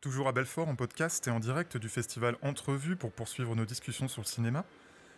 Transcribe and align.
Toujours 0.00 0.28
à 0.28 0.32
Belfort 0.32 0.66
en 0.66 0.76
podcast 0.76 1.28
et 1.28 1.30
en 1.30 1.40
direct 1.40 1.76
du 1.76 1.90
festival 1.90 2.38
Entrevue 2.40 2.96
pour 2.96 3.12
poursuivre 3.12 3.54
nos 3.54 3.66
discussions 3.66 4.08
sur 4.08 4.22
le 4.22 4.26
cinéma. 4.26 4.64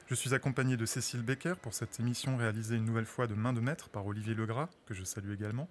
Je 0.08 0.16
suis 0.16 0.34
accompagné 0.34 0.76
de 0.76 0.86
Cécile 0.86 1.22
Becker 1.22 1.54
pour 1.62 1.72
cette 1.72 2.00
émission 2.00 2.36
réalisée 2.36 2.74
une 2.74 2.84
nouvelle 2.84 3.06
fois 3.06 3.28
de 3.28 3.34
main 3.34 3.52
de 3.52 3.60
maître 3.60 3.90
par 3.90 4.04
Olivier 4.04 4.34
Legras, 4.34 4.70
que 4.86 4.92
je 4.92 5.04
salue 5.04 5.32
également. 5.32 5.68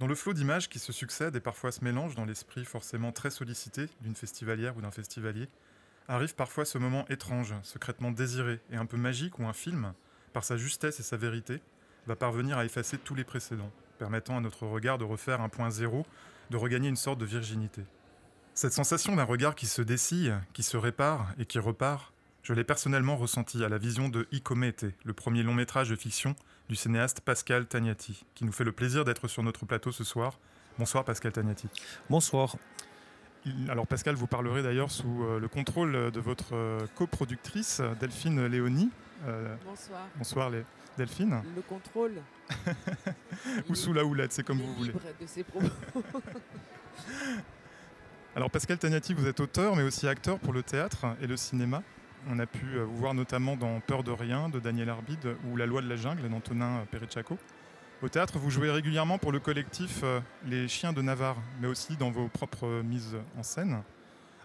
Dans 0.00 0.08
le 0.08 0.16
flot 0.16 0.32
d'images 0.32 0.68
qui 0.68 0.80
se 0.80 0.92
succèdent 0.92 1.36
et 1.36 1.40
parfois 1.40 1.70
se 1.70 1.84
mélangent 1.84 2.16
dans 2.16 2.24
l'esprit 2.24 2.64
forcément 2.64 3.12
très 3.12 3.30
sollicité 3.30 3.86
d'une 4.00 4.16
festivalière 4.16 4.76
ou 4.76 4.80
d'un 4.80 4.90
festivalier, 4.90 5.46
arrive 6.08 6.34
parfois 6.34 6.64
ce 6.64 6.78
moment 6.78 7.06
étrange, 7.08 7.54
secrètement 7.62 8.10
désiré 8.10 8.58
et 8.72 8.76
un 8.76 8.86
peu 8.86 8.96
magique 8.96 9.38
où 9.38 9.46
un 9.46 9.52
film, 9.52 9.94
par 10.32 10.42
sa 10.42 10.56
justesse 10.56 10.98
et 10.98 11.04
sa 11.04 11.16
vérité, 11.16 11.60
va 12.08 12.16
parvenir 12.16 12.58
à 12.58 12.64
effacer 12.64 12.98
tous 12.98 13.14
les 13.14 13.22
précédents, 13.22 13.70
permettant 13.98 14.38
à 14.38 14.40
notre 14.40 14.66
regard 14.66 14.98
de 14.98 15.04
refaire 15.04 15.40
un 15.40 15.48
point 15.48 15.70
zéro, 15.70 16.04
de 16.50 16.56
regagner 16.56 16.88
une 16.88 16.96
sorte 16.96 17.18
de 17.18 17.24
virginité. 17.24 17.82
Cette 18.54 18.72
sensation 18.72 19.16
d'un 19.16 19.24
regard 19.24 19.54
qui 19.54 19.66
se 19.66 19.80
dessille, 19.80 20.34
qui 20.52 20.62
se 20.62 20.76
répare 20.76 21.32
et 21.38 21.46
qui 21.46 21.58
repart, 21.58 22.12
je 22.42 22.52
l'ai 22.52 22.64
personnellement 22.64 23.16
ressenti 23.16 23.64
à 23.64 23.68
la 23.68 23.78
vision 23.78 24.08
de 24.08 24.26
Icomete, 24.32 24.86
le 25.04 25.12
premier 25.12 25.42
long 25.42 25.54
métrage 25.54 25.88
de 25.88 25.96
fiction 25.96 26.34
du 26.68 26.76
cinéaste 26.76 27.20
Pascal 27.20 27.66
Tagnati, 27.66 28.24
qui 28.34 28.44
nous 28.44 28.52
fait 28.52 28.64
le 28.64 28.72
plaisir 28.72 29.04
d'être 29.04 29.28
sur 29.28 29.42
notre 29.42 29.64
plateau 29.64 29.92
ce 29.92 30.04
soir. 30.04 30.38
Bonsoir 30.78 31.04
Pascal 31.04 31.32
Tagnati. 31.32 31.68
Bonsoir. 32.10 32.56
Alors 33.68 33.86
Pascal, 33.86 34.16
vous 34.16 34.26
parlerez 34.26 34.62
d'ailleurs 34.62 34.90
sous 34.90 35.24
euh, 35.24 35.40
le 35.40 35.48
contrôle 35.48 36.10
de 36.10 36.20
votre 36.20 36.54
euh, 36.54 36.80
coproductrice 36.94 37.80
Delphine 38.00 38.46
Léonie. 38.46 38.90
Euh, 39.26 39.54
bonsoir. 39.64 40.00
Bonsoir 40.16 40.50
Delphine. 40.98 41.42
Le 41.54 41.62
contrôle. 41.62 42.14
Ou 43.68 43.74
sous 43.74 43.92
la 43.92 44.04
houlette, 44.04 44.32
c'est 44.32 44.42
comme 44.42 44.58
vous 44.58 44.74
voulez. 44.74 44.92
de 44.92 45.26
ses 45.26 45.44
propos. 45.44 45.66
Alors 48.36 48.50
Pascal 48.50 48.78
Tagnati, 48.78 49.14
vous 49.14 49.26
êtes 49.26 49.40
auteur 49.40 49.76
mais 49.76 49.82
aussi 49.82 50.08
acteur 50.08 50.38
pour 50.38 50.52
le 50.52 50.62
théâtre 50.62 51.06
et 51.20 51.26
le 51.26 51.36
cinéma. 51.36 51.82
On 52.28 52.38
a 52.38 52.46
pu 52.46 52.78
vous 52.78 52.96
voir 52.96 53.14
notamment 53.14 53.56
dans 53.56 53.80
Peur 53.80 54.02
de 54.02 54.10
rien 54.10 54.48
de 54.48 54.60
Daniel 54.60 54.88
Arbide 54.90 55.36
ou 55.50 55.56
La 55.56 55.66
loi 55.66 55.82
de 55.82 55.88
la 55.88 55.96
jungle 55.96 56.28
d'Antonin 56.28 56.84
Perechaco. 56.90 57.38
Au 58.02 58.08
théâtre, 58.08 58.38
vous 58.38 58.50
jouez 58.50 58.70
régulièrement 58.70 59.18
pour 59.18 59.30
le 59.30 59.38
collectif 59.38 60.00
euh, 60.02 60.20
Les 60.44 60.66
Chiens 60.66 60.92
de 60.92 61.00
Navarre, 61.02 61.36
mais 61.60 61.68
aussi 61.68 61.96
dans 61.96 62.10
vos 62.10 62.26
propres 62.26 62.82
mises 62.82 63.16
en 63.38 63.44
scène. 63.44 63.82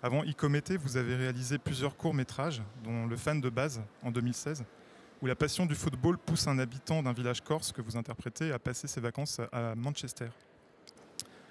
Avant 0.03 0.23
Icomété, 0.23 0.77
vous 0.77 0.95
avez 0.95 1.15
réalisé 1.15 1.57
plusieurs 1.57 1.97
courts-métrages, 1.97 2.61
dont 2.83 3.07
Le 3.07 3.17
fan 3.17 3.41
de 3.41 3.49
base 3.49 3.81
en 4.03 4.11
2016, 4.11 4.63
où 5.23 5.25
la 5.25 5.35
passion 5.35 5.65
du 5.65 5.73
football 5.73 6.19
pousse 6.19 6.47
un 6.47 6.59
habitant 6.59 7.01
d'un 7.01 7.13
village 7.13 7.41
corse 7.41 7.71
que 7.71 7.81
vous 7.81 7.97
interprétez 7.97 8.51
à 8.51 8.59
passer 8.59 8.87
ses 8.87 9.01
vacances 9.01 9.41
à 9.51 9.73
Manchester. 9.73 10.27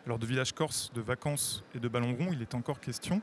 Alors 0.04 0.20
de 0.20 0.26
village 0.26 0.52
corse, 0.52 0.92
de 0.94 1.00
vacances 1.00 1.64
et 1.74 1.80
de 1.80 1.88
ballon 1.88 2.14
rond, 2.14 2.28
il 2.32 2.40
est 2.40 2.54
encore 2.54 2.78
question 2.78 3.20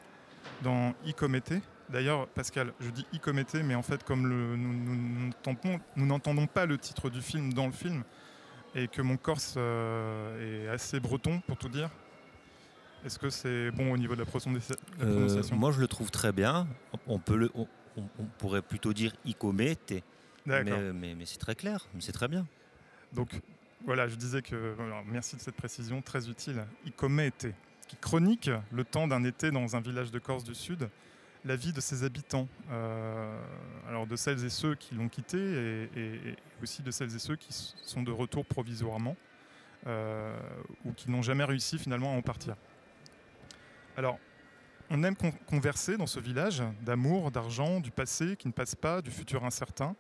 dans 0.61 0.93
Icomété. 1.05 1.61
D'ailleurs, 1.87 2.27
Pascal, 2.27 2.73
je 2.81 2.89
dis 2.89 3.05
Icomété, 3.13 3.63
mais 3.63 3.75
en 3.75 3.81
fait, 3.81 4.03
comme 4.03 4.27
nous 4.27 6.05
n'entendons 6.05 6.47
pas 6.47 6.65
le 6.65 6.77
titre 6.77 7.09
du 7.09 7.21
film 7.21 7.53
dans 7.53 7.67
le 7.67 7.71
film, 7.71 8.03
et 8.75 8.89
que 8.89 9.01
mon 9.01 9.15
corse 9.15 9.53
euh, 9.55 10.65
est 10.65 10.67
assez 10.67 10.99
breton 10.99 11.39
pour 11.47 11.55
tout 11.55 11.69
dire. 11.69 11.89
Est-ce 13.05 13.19
que 13.19 13.29
c'est 13.29 13.71
bon 13.71 13.91
au 13.91 13.97
niveau 13.97 14.15
de 14.15 14.19
la, 14.19 14.25
prononciation? 14.25 14.75
Euh, 15.01 15.41
Moi, 15.53 15.71
je 15.71 15.79
le 15.79 15.87
trouve 15.87 16.11
très 16.11 16.31
bien. 16.31 16.67
On, 17.07 17.19
peut 17.19 17.35
le, 17.35 17.51
on, 17.55 17.67
pourrait 18.37 18.61
plutôt 18.61 18.93
dire 18.93 19.13
icomete, 19.25 20.03
mais, 20.45 20.63
mais, 20.63 21.15
mais 21.15 21.25
c'est 21.25 21.37
très 21.37 21.55
clair, 21.55 21.85
c'est 21.99 22.11
très 22.11 22.27
bien. 22.27 22.47
Donc, 23.11 23.29
voilà, 23.85 24.07
je 24.07 24.15
disais 24.15 24.41
que 24.41 24.75
merci 25.05 25.35
de 25.35 25.41
cette 25.41 25.55
précision 25.55 26.01
très 26.01 26.29
utile. 26.29 26.65
Icomete, 26.85 27.47
qui 27.87 27.97
chronique 27.97 28.49
le 28.71 28.83
temps 28.83 29.07
d'un 29.07 29.23
été 29.23 29.51
dans 29.51 29.75
un 29.75 29.81
village 29.81 30.11
de 30.11 30.19
Corse 30.19 30.43
du 30.43 30.55
Sud 30.55 30.89
la 31.45 31.55
vie 31.55 31.73
de 31.73 31.81
ses 31.81 32.03
habitants, 32.03 32.47
euh, 32.71 33.41
alors 33.87 34.07
de 34.07 34.15
celles 34.15 34.43
et 34.45 34.49
ceux 34.49 34.75
qui 34.75 34.95
l'ont 34.95 35.09
quitté 35.09 35.37
et, 35.37 36.35
aussi 36.61 36.81
de 36.81 36.91
celles 36.91 37.13
et 37.15 37.19
ceux 37.19 37.35
qui 37.35 37.49
sont 37.83 38.03
de 38.03 38.11
retour 38.11 38.45
provisoirement 38.45 39.15
euh, 39.87 40.37
ou 40.85 40.93
qui 40.93 41.11
n'ont 41.11 41.21
jamais 41.21 41.43
réussi 41.43 41.77
finalement 41.77 42.13
à 42.13 42.17
en 42.17 42.21
partir. 42.21 42.55
Alors, 43.95 44.17
on 44.89 45.03
aime 45.03 45.15
converser 45.47 45.97
dans 45.97 46.07
ce 46.07 46.19
village 46.19 46.63
d'amour, 46.81 47.31
d'argent, 47.31 47.79
du 47.79 47.91
passé 47.91 48.35
qui 48.37 48.47
ne 48.47 48.53
passe 48.53 48.75
pas, 48.75 49.01
du 49.01 49.11
futur 49.11 49.45
incertain. 49.45 49.95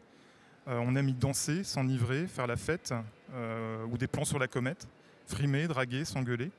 Euh, 0.67 0.79
on 0.83 0.95
aime 0.95 1.09
y 1.09 1.13
danser, 1.13 1.63
s'enivrer, 1.63 2.27
faire 2.27 2.47
la 2.47 2.55
fête 2.55 2.93
ou 3.91 3.97
des 3.97 4.07
plans 4.07 4.25
sur 4.25 4.37
la 4.37 4.47
comète, 4.47 4.87
frimer, 5.25 5.67
draguer, 5.67 6.05
s'engueuler. 6.05 6.51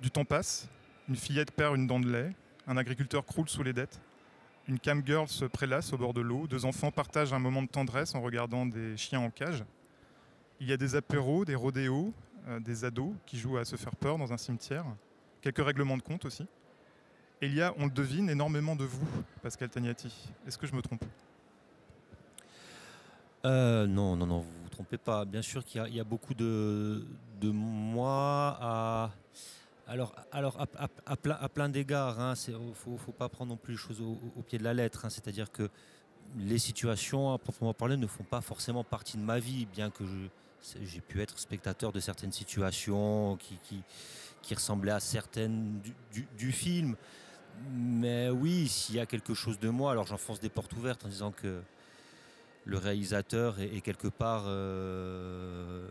Du 0.00 0.10
temps 0.10 0.24
passe, 0.24 0.68
une 1.08 1.16
fillette 1.16 1.50
perd 1.50 1.76
une 1.76 1.86
dent 1.86 2.00
de 2.00 2.10
lait, 2.10 2.32
un 2.66 2.76
agriculteur 2.76 3.24
croule 3.24 3.48
sous 3.48 3.62
les 3.62 3.72
dettes. 3.72 4.00
Une 4.68 4.80
camgirl 4.80 5.28
se 5.28 5.44
prélasse 5.44 5.92
au 5.92 5.98
bord 5.98 6.12
de 6.12 6.20
l'eau. 6.20 6.48
Deux 6.48 6.64
enfants 6.64 6.90
partagent 6.90 7.32
un 7.32 7.38
moment 7.38 7.62
de 7.62 7.68
tendresse 7.68 8.14
en 8.14 8.20
regardant 8.20 8.66
des 8.66 8.96
chiens 8.96 9.20
en 9.20 9.30
cage. 9.30 9.64
Il 10.58 10.66
y 10.68 10.72
a 10.72 10.76
des 10.76 10.96
apéros, 10.96 11.44
des 11.44 11.54
rodéos, 11.54 12.12
euh, 12.48 12.58
des 12.58 12.84
ados 12.84 13.12
qui 13.26 13.38
jouent 13.38 13.58
à 13.58 13.64
se 13.64 13.76
faire 13.76 13.94
peur 13.94 14.18
dans 14.18 14.32
un 14.32 14.36
cimetière. 14.36 14.84
Quelques 15.40 15.64
règlements 15.64 15.96
de 15.96 16.02
compte 16.02 16.24
aussi. 16.24 16.46
Et 17.42 17.46
il 17.46 17.54
y 17.54 17.62
a, 17.62 17.74
on 17.78 17.84
le 17.84 17.90
devine, 17.90 18.30
énormément 18.30 18.76
de 18.76 18.84
vous, 18.84 19.06
Pascal 19.42 19.68
Tagnati. 19.68 20.12
Est-ce 20.46 20.56
que 20.56 20.66
je 20.66 20.74
me 20.74 20.80
trompe? 20.80 21.04
Euh, 23.44 23.86
non, 23.86 24.16
non, 24.16 24.26
non, 24.26 24.40
vous 24.40 24.58
ne 24.58 24.62
vous 24.62 24.68
trompez 24.70 24.98
pas. 24.98 25.24
Bien 25.24 25.42
sûr 25.42 25.64
qu'il 25.64 25.86
y, 25.94 26.00
a 26.00 26.04
beaucoup 26.04 26.34
de, 26.34 27.06
de 27.40 27.50
moi 27.50 28.56
à, 28.60 29.10
alors, 29.88 30.14
alors 30.32 30.58
à, 30.58 31.48
plein, 31.48 31.68
d'égards, 31.68 32.16
il 32.18 32.54
hein, 32.54 32.58
ne 32.58 32.74
faut, 32.74 33.12
pas 33.12 33.28
prendre 33.28 33.50
non 33.50 33.56
plus 33.56 33.74
les 33.74 33.78
choses 33.78 34.00
au, 34.00 34.42
pied 34.42 34.58
de 34.58 34.64
la 34.64 34.74
lettre. 34.74 35.04
Hein. 35.04 35.10
C'est-à-dire 35.10 35.52
que 35.52 35.70
les 36.36 36.58
situations, 36.58 37.32
à 37.32 37.38
proprement 37.38 37.72
parler, 37.72 37.96
ne 37.96 38.08
font 38.08 38.24
pas 38.24 38.40
forcément 38.40 38.82
partie 38.82 39.16
de 39.16 39.22
ma 39.22 39.38
vie, 39.38 39.66
bien 39.66 39.90
que 39.90 40.02
j'ai 40.82 41.00
pu 41.00 41.22
être 41.22 41.38
spectateur 41.38 41.92
de 41.92 42.00
certaines 42.00 42.32
situations 42.32 43.36
qui, 43.36 43.58
qui, 44.42 44.54
ressemblaient 44.54 44.92
à 44.92 45.00
certaines 45.00 45.80
du, 46.36 46.52
film. 46.52 46.96
Mais 47.72 48.30
oui, 48.30 48.68
s'il 48.68 48.96
y 48.96 49.00
a 49.00 49.06
quelque 49.06 49.34
chose 49.34 49.58
de 49.58 49.68
moi, 49.68 49.92
alors 49.92 50.06
j'enfonce 50.06 50.40
des 50.40 50.48
portes 50.48 50.72
ouvertes 50.74 51.04
en 51.04 51.08
disant 51.08 51.32
que 51.32 51.60
le 52.64 52.78
réalisateur 52.78 53.60
est, 53.60 53.80
quelque 53.80 54.08
part 54.08 54.44
euh, 54.46 55.88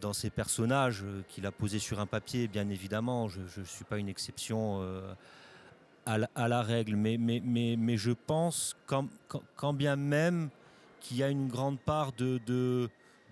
dans 0.00 0.12
ces 0.12 0.30
personnages 0.30 1.04
qu'il 1.28 1.46
a 1.46 1.52
posés 1.52 1.78
sur 1.78 1.98
un 1.98 2.06
papier, 2.06 2.46
bien 2.46 2.68
évidemment, 2.68 3.28
je 3.28 3.40
ne 3.40 3.64
suis 3.64 3.84
pas 3.84 3.98
une 3.98 4.08
exception 4.08 4.80
euh, 4.82 5.12
à, 6.04 6.48
la, 6.48 6.62
règle, 6.62 6.96
mais, 6.96 7.16
mais, 7.18 7.40
mais, 7.44 7.76
mais 7.78 7.96
je 7.96 8.12
pense 8.12 8.76
quand, 8.86 9.72
bien 9.72 9.96
même 9.96 10.50
qu'il 11.00 11.16
y 11.16 11.22
a 11.22 11.28
une 11.28 11.48
grande 11.48 11.78
part 11.78 12.12
de, 12.12 12.88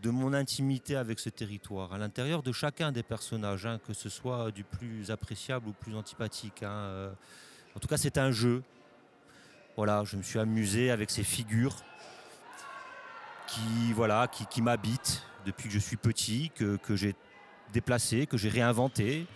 de, 0.07 0.11
mon 0.11 0.33
intimité 0.33 0.97
avec 0.97 1.19
ce 1.19 1.29
territoire, 1.29 1.93
à 1.93 1.99
l'intérieur 1.99 2.43
de 2.43 2.53
chacun 2.53 2.93
des 2.93 3.03
personnages, 3.03 3.67
hein, 3.67 3.81
que 3.87 3.93
ce 3.93 4.09
soit 4.09 4.51
du 4.53 4.65
plus 4.65 5.11
appréciable 5.11 5.69
ou 5.69 5.73
plus 5.73 5.95
antipathique. 5.95 6.63
Hein, 6.63 6.71
euh. 6.71 7.13
en 7.75 7.81
tout 7.81 7.89
cas, 7.89 7.97
c'est 7.97 8.19
un 8.19 8.31
jeu. 8.31 8.63
Voilà, 9.77 10.05
je 10.05 10.17
me 10.17 10.23
suis 10.23 10.39
amusé 10.39 10.91
avec 10.91 11.11
ces 11.11 11.25
figures 11.25 11.77
qui, 13.47 13.93
voilà, 13.95 14.29
qui, 14.29 14.47
qui 14.47 14.63
m'habitent 14.63 15.23
depuis 15.45 15.69
que 15.69 15.75
je 15.75 15.79
suis 15.79 15.97
petit, 15.97 16.51
que, 16.55 16.79
j'ai 16.97 17.15
déplacé, 17.73 18.27
que 18.27 18.37
j'ai 18.37 18.49
réinventé. 18.49 19.27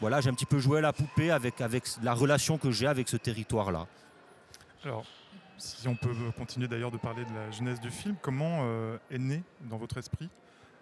Voilà, 0.00 0.20
j'ai 0.20 0.28
un 0.28 0.34
petit 0.34 0.46
peu 0.46 0.58
joué 0.58 0.78
à 0.78 0.82
la 0.82 0.92
poupée 0.92 1.30
avec, 1.30 1.60
avec 1.60 1.84
la 2.02 2.14
relation 2.14 2.58
que 2.58 2.70
j'ai 2.70 2.86
avec 2.86 3.08
ce 3.08 3.16
territoire-là. 3.16 3.86
Alors, 4.84 5.04
si 5.58 5.88
on 5.88 5.96
peut 5.96 6.14
continuer 6.36 6.68
d'ailleurs 6.68 6.90
de 6.90 6.96
parler 6.96 7.24
de 7.24 7.34
la 7.34 7.50
genèse 7.50 7.80
du 7.80 7.90
film, 7.90 8.16
comment 8.22 8.60
euh, 8.62 8.96
est 9.10 9.18
né 9.18 9.42
dans 9.68 9.76
votre 9.76 9.98
esprit 9.98 10.30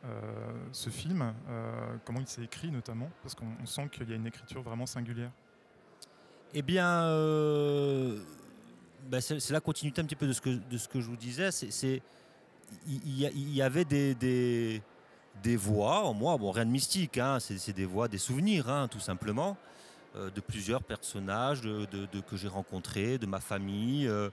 euh, 0.05 0.21
ce 0.73 0.91
film 0.91 1.33
euh, 1.49 1.97
Comment 2.05 2.21
il 2.21 2.27
s'est 2.27 2.45
écrit 2.45 2.71
notamment? 2.71 3.11
Parce 3.23 3.35
qu'on 3.35 3.65
sent 3.65 3.89
qu'il 3.91 4.09
y 4.09 4.13
a 4.13 4.17
une 4.17 4.27
écriture 4.27 4.63
vraiment 4.63 4.87
singulière. 4.87 5.31
Eh 6.55 6.63
bien, 6.63 7.03
ben, 9.09 9.21
c'est 9.21 9.51
la 9.51 9.61
continuité 9.61 10.01
un 10.01 10.05
petit 10.05 10.17
peu 10.17 10.27
de 10.27 10.33
ce 10.33 10.41
que, 10.41 11.01
je 11.01 11.07
vous 11.07 11.17
disais. 11.17 11.51
C'est 11.51 12.03
il 12.87 13.19
y, 13.19 13.63
avait 13.63 13.85
des, 13.85 14.83
voix 15.57 16.05
en 16.05 16.15
moi, 16.15 16.37
bon, 16.37 16.51
rien 16.51 16.65
de 16.65 16.71
mystique, 16.71 17.19
hein, 17.19 17.39
c'est 17.41 17.73
des 17.73 17.85
voix, 17.85 18.09
des 18.09 18.19
souvenirs, 18.19 18.69
hein, 18.71 18.89
tout 18.89 19.01
simplement, 19.01 19.57
de 20.17 20.41
plusieurs 20.41 20.83
personnages 20.83 21.61
de, 21.61 21.87
que 22.29 22.37
j'ai 22.37 22.49
rencontrés, 22.49 23.19
de 23.19 23.27
ma 23.27 23.41
famille, 23.41 24.09
euh, 24.09 24.31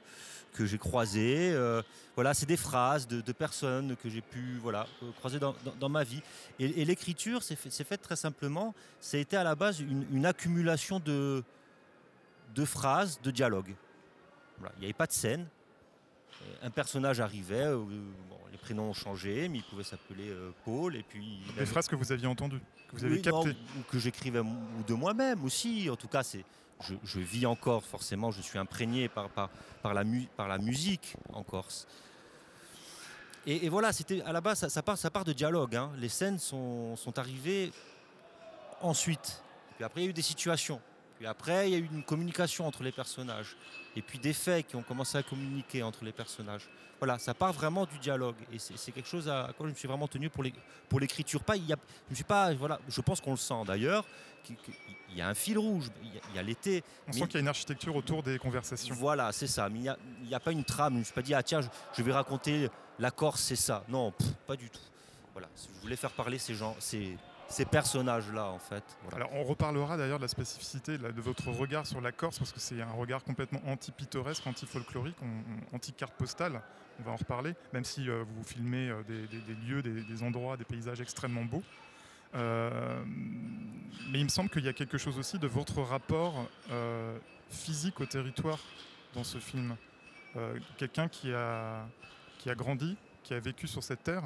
que 0.54 0.66
j'ai 0.66 0.78
croisés. 0.78 1.52
Euh, 1.54 1.82
voilà, 2.16 2.34
c'est 2.34 2.46
des 2.46 2.58
phrases 2.58 3.08
de, 3.08 3.32
personnes 3.32 3.96
que 3.98 4.10
j'ai 4.10 4.22
pu 4.22 4.60
voilà, 4.62 4.88
croiser 5.18 5.40
dans, 5.40 5.90
ma 5.90 6.04
vie. 6.04 6.22
Et, 6.60 6.86
l'écriture, 6.86 7.44
c'est 7.44 7.56
fait, 7.56 7.84
fait, 7.84 7.98
très 7.98 8.16
simplement, 8.16 8.74
ça 9.00 9.18
a 9.18 9.20
été 9.20 9.36
à 9.36 9.44
la 9.44 9.56
base 9.56 9.80
une, 9.80 10.26
accumulation 10.26 11.00
de, 11.00 11.44
de 12.56 12.66
phrases, 12.66 13.20
de 13.22 13.32
dialogues. 13.32 13.76
Il 14.78 14.80
n'y 14.80 14.86
avait 14.86 14.94
pas 14.94 15.08
de 15.08 15.12
scène, 15.12 15.46
un 16.62 16.70
personnage 16.70 17.20
arrivait, 17.20 17.70
les 18.52 18.58
prénoms 18.58 18.90
ont 18.90 18.94
changé, 18.94 19.50
mais 19.50 19.58
il 19.58 19.64
pouvait 19.64 19.84
s'appeler 19.84 20.32
Paul. 20.64 20.96
Et 20.96 21.04
puis, 21.04 21.42
Des 21.58 21.66
phrases 21.66 21.88
que 21.88 21.96
vous 21.96 22.12
aviez 22.12 22.28
entendues, 22.28 22.62
que 22.94 23.00
vous 23.00 23.06
avez 23.06 23.22
captées. 23.22 23.56
ou 23.78 23.84
que 23.92 24.00
j'écrivais 24.00 24.42
de 24.88 24.94
moi-même 24.94 25.44
aussi. 25.44 25.90
En 25.90 25.96
tout 25.96 26.08
cas, 26.08 26.24
c'est, 26.24 26.46
je, 27.04 27.20
vis 27.20 27.46
encore, 27.46 27.84
forcément, 27.84 28.32
je 28.32 28.42
suis 28.42 28.60
imprégné 28.60 29.10
par, 29.10 29.30
par, 29.30 29.50
par, 29.82 29.94
la, 29.94 30.04
par 30.36 30.48
la 30.48 30.58
musique 30.58 31.16
en 31.32 31.44
Corse. 31.44 31.88
Et, 33.46 33.68
voilà, 33.68 33.92
c'était 33.92 34.22
à 34.22 34.32
la 34.32 34.40
base, 34.40 34.66
ça, 34.68 34.82
part, 34.82 34.98
ça 34.98 35.10
part 35.10 35.26
de 35.26 35.34
dialogue. 35.34 35.76
Hein. 35.76 35.92
Les 35.98 36.08
scènes 36.08 36.40
sont, 36.40 36.96
sont 36.96 37.20
arrivées 37.20 37.74
ensuite. 38.82 39.44
Puis 39.76 39.84
après, 39.84 40.02
il 40.02 40.04
y 40.06 40.08
a 40.08 40.10
eu 40.12 40.14
des 40.14 40.22
situations. 40.22 40.80
Puis 41.18 41.28
après, 41.28 41.70
il 41.70 41.74
y 41.74 41.76
a 41.76 41.80
eu 41.80 41.90
une 41.92 42.04
communication 42.04 42.66
entre 42.66 42.84
les 42.84 42.92
personnages. 42.92 43.58
Et 43.96 44.02
puis 44.02 44.20
des 44.20 44.34
faits 44.34 44.68
qui 44.68 44.76
ont 44.76 44.82
commencé 44.82 45.18
à 45.18 45.24
communiquer 45.24 45.84
entre 45.84 46.04
les 46.04 46.12
personnages. 46.12 46.68
Voilà, 47.00 47.20
ça 47.20 47.34
part 47.34 47.52
vraiment 47.54 47.86
du 47.86 47.98
dialogue. 48.00 48.36
Et 48.52 48.60
c'est 48.60 48.92
quelque 48.92 49.10
chose 49.10 49.28
à, 49.28 49.52
quoi 49.58 49.68
je 49.68 49.72
me 49.72 49.76
suis 49.76 49.88
vraiment 49.88 50.08
tenu 50.08 50.30
pour 50.30 51.00
l'écriture. 51.00 51.44
Pas, 51.44 51.58
il 51.58 51.66
y 51.66 51.74
a, 51.74 51.76
je 52.10 52.16
suis 52.16 52.24
pas, 52.24 52.54
voilà, 52.54 52.80
je 52.88 53.02
pense 53.02 53.20
qu'on 53.20 53.32
le 53.32 53.38
sent 53.38 53.66
d'ailleurs. 53.68 54.06
Il 55.10 55.18
y 55.18 55.22
a 55.22 55.28
un 55.28 55.34
fil 55.34 55.58
rouge, 55.58 55.90
il 56.02 56.36
y 56.36 56.40
a, 56.40 56.44
l'été. 56.44 56.84
On 57.08 57.12
sent 57.12 57.26
qu'il 57.26 57.36
y 57.36 57.38
a 57.38 57.40
une 57.42 57.48
architecture 57.48 57.96
autour 57.96 58.24
des 58.24 58.40
conversations. 58.40 58.96
Voilà, 58.96 59.32
c'est 59.32 59.48
ça. 59.48 59.70
Mais 59.70 59.80
il 59.80 60.28
n'y 60.28 60.34
a, 60.34 60.40
pas 60.40 60.52
une 60.52 60.64
trame. 60.64 60.94
Je 60.94 60.96
ne 60.96 61.00
me 61.00 61.04
suis 61.04 61.14
pas 61.14 61.22
dit, 61.22 61.34
ah 61.34 61.44
tiens, 61.44 61.62
je, 61.62 62.02
vais 62.04 62.12
raconter 62.12 62.70
la 63.00 63.12
Corse, 63.12 63.42
c'est 63.42 63.56
ça. 63.56 63.84
Non, 63.90 64.14
pas 64.48 64.56
du 64.56 64.70
tout. 64.70 64.80
Voilà, 65.34 65.50
je 65.56 65.82
voulais 65.82 65.96
faire 65.96 66.12
parler 66.12 66.38
ces 66.38 66.56
gens, 66.56 66.76
ces, 66.80 67.18
ces 67.50 67.66
personnages-là, 67.66 68.48
en 68.48 68.60
fait. 68.60 68.84
Alors, 69.16 69.30
on 69.34 69.44
reparlera 69.44 69.98
d'ailleurs 69.98 70.18
de 70.18 70.24
la 70.24 70.28
spécificité 70.28 70.98
de 70.98 71.22
votre 71.22 71.50
regard 71.50 71.86
sur 71.86 72.02
la 72.02 72.12
Corse, 72.12 72.40
parce 72.40 72.52
que 72.52 72.60
c'est 72.60 72.82
un 72.82 72.92
regard 72.92 73.24
complètement 73.24 73.62
anti-pittoresque, 73.68 74.46
anti-folklorique, 74.48 75.18
anti-carte 75.72 76.14
postale. 76.14 76.62
On 77.00 77.04
va 77.04 77.12
en 77.12 77.16
reparler, 77.16 77.56
même 77.74 77.84
si 77.84 78.10
euh, 78.10 78.24
vous 78.24 78.44
filmez 78.44 78.90
euh, 78.90 79.04
des, 79.04 79.56
lieux, 79.68 79.82
des, 79.82 80.24
endroits, 80.24 80.58
des 80.58 80.64
paysages 80.64 81.02
extrêmement 81.02 81.44
beaux. 81.44 81.64
Euh, 82.36 83.04
mais 84.12 84.20
il 84.20 84.24
me 84.24 84.30
semble 84.30 84.50
qu'il 84.50 84.64
y 84.64 84.70
a 84.70 84.74
quelque 84.74 84.98
chose 84.98 85.18
aussi 85.18 85.40
de 85.40 85.48
votre 85.48 85.82
rapport 85.82 86.48
physique 87.50 88.00
au 88.00 88.06
territoire 88.06 88.60
dans 89.14 89.24
ce 89.24 89.38
film. 89.38 89.76
Quelqu'un 90.78 91.08
qui 91.08 91.32
a, 91.32 91.86
qui 92.40 92.50
a 92.50 92.56
grandi, 92.56 92.98
qui 93.24 93.36
a 93.36 93.40
vécu 93.40 93.68
sur 93.68 93.84
cette 93.84 94.04
terre 94.04 94.24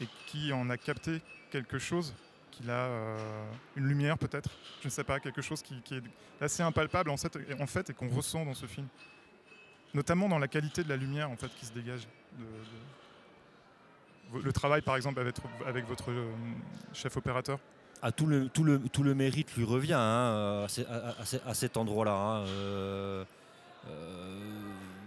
et 0.00 0.08
qui 0.26 0.52
en 0.52 0.68
a 0.70 0.76
capté 0.76 1.20
quelque 1.50 1.78
chose, 1.78 2.14
qu'il 2.50 2.70
a 2.70 2.86
euh, 2.86 3.44
une 3.76 3.86
lumière 3.86 4.18
peut-être, 4.18 4.50
je 4.80 4.88
ne 4.88 4.90
sais 4.90 5.04
pas, 5.04 5.20
quelque 5.20 5.42
chose 5.42 5.62
qui, 5.62 5.74
est 5.92 6.02
assez 6.40 6.62
impalpable 6.62 7.10
en 7.10 7.16
fait, 7.16 7.36
en 7.60 7.66
fait 7.66 7.90
et 7.90 7.94
qu'on 7.94 8.08
ressent 8.08 8.44
dans 8.44 8.54
ce 8.54 8.66
film. 8.66 8.86
Notamment 9.92 10.28
dans 10.28 10.38
la 10.38 10.48
qualité 10.48 10.82
de 10.82 10.88
la 10.88 10.96
lumière 10.96 11.30
en 11.30 11.36
fait 11.36 11.48
qui 11.54 11.66
se 11.66 11.72
dégage. 11.72 12.08
le 14.32 14.52
travail 14.52 14.82
par 14.82 14.96
exemple 14.96 15.20
avec, 15.66 15.86
votre 15.86 16.10
euh, 16.10 16.32
chef 16.92 17.16
opérateur. 17.16 17.58
Ah, 18.02 18.12
tout, 18.12 18.26
le, 18.26 18.48
tout, 18.48 18.64
le, 18.64 18.80
tout 18.80 19.02
le 19.02 19.14
mérite 19.14 19.56
lui 19.56 19.64
revient 19.64 19.94
hein, 19.94 20.66
à, 21.46 21.54
cet 21.54 21.76
endroit-là. 21.76 22.12
Hein, 22.12 22.44
euh, 22.46 23.24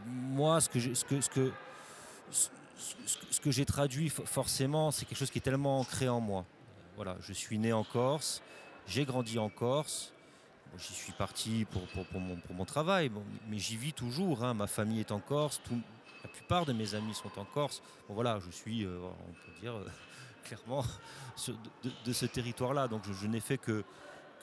moi, 0.05 0.61
ce 0.61 0.69
que, 0.69 0.79
ce 0.79 1.05
que, 1.05 1.21
ce 1.21 1.29
que, 1.29 1.51
ce 2.77 3.39
que 3.39 3.51
j'ai 3.51 3.65
traduit 3.65 4.09
forcément, 4.09 4.91
c'est 4.91 5.05
quelque 5.05 5.17
chose 5.17 5.31
qui 5.31 5.39
est 5.39 5.41
tellement 5.41 5.79
ancré 5.79 6.09
en 6.09 6.19
moi. 6.19 6.45
Voilà, 6.95 7.15
je 7.21 7.33
suis 7.33 7.57
né 7.57 7.73
en 7.73 7.83
Corse, 7.83 8.41
j'ai 8.87 9.05
grandi 9.05 9.39
en 9.39 9.49
Corse. 9.49 10.13
J'y 10.77 10.93
suis 10.93 11.13
parti 11.13 11.65
pour, 11.65 11.81
mon, 12.53 12.65
travail, 12.65 13.09
mais 13.49 13.57
j'y 13.57 13.77
vis 13.77 13.93
toujours. 13.93 14.43
Hein. 14.43 14.53
Ma 14.53 14.67
famille 14.67 14.99
est 14.99 15.11
en 15.11 15.19
Corse, 15.19 15.61
la 16.23 16.29
plupart 16.29 16.65
de 16.65 16.73
mes 16.73 16.93
amis 16.93 17.13
sont 17.13 17.31
en 17.39 17.45
Corse. 17.45 17.81
Bon, 18.07 18.13
voilà, 18.13 18.39
je 18.45 18.51
suis, 18.51 18.83
euh, 18.83 18.99
on 19.01 19.33
peut 19.33 19.59
dire, 19.61 19.73
euh, 19.73 19.87
clairement 20.43 20.83
de, 22.05 22.13
ce 22.13 22.25
territoire-là. 22.25 22.87
Donc 22.87 23.03
je, 23.09 23.27
n'ai 23.27 23.39
fait 23.39 23.57
que, 23.57 23.83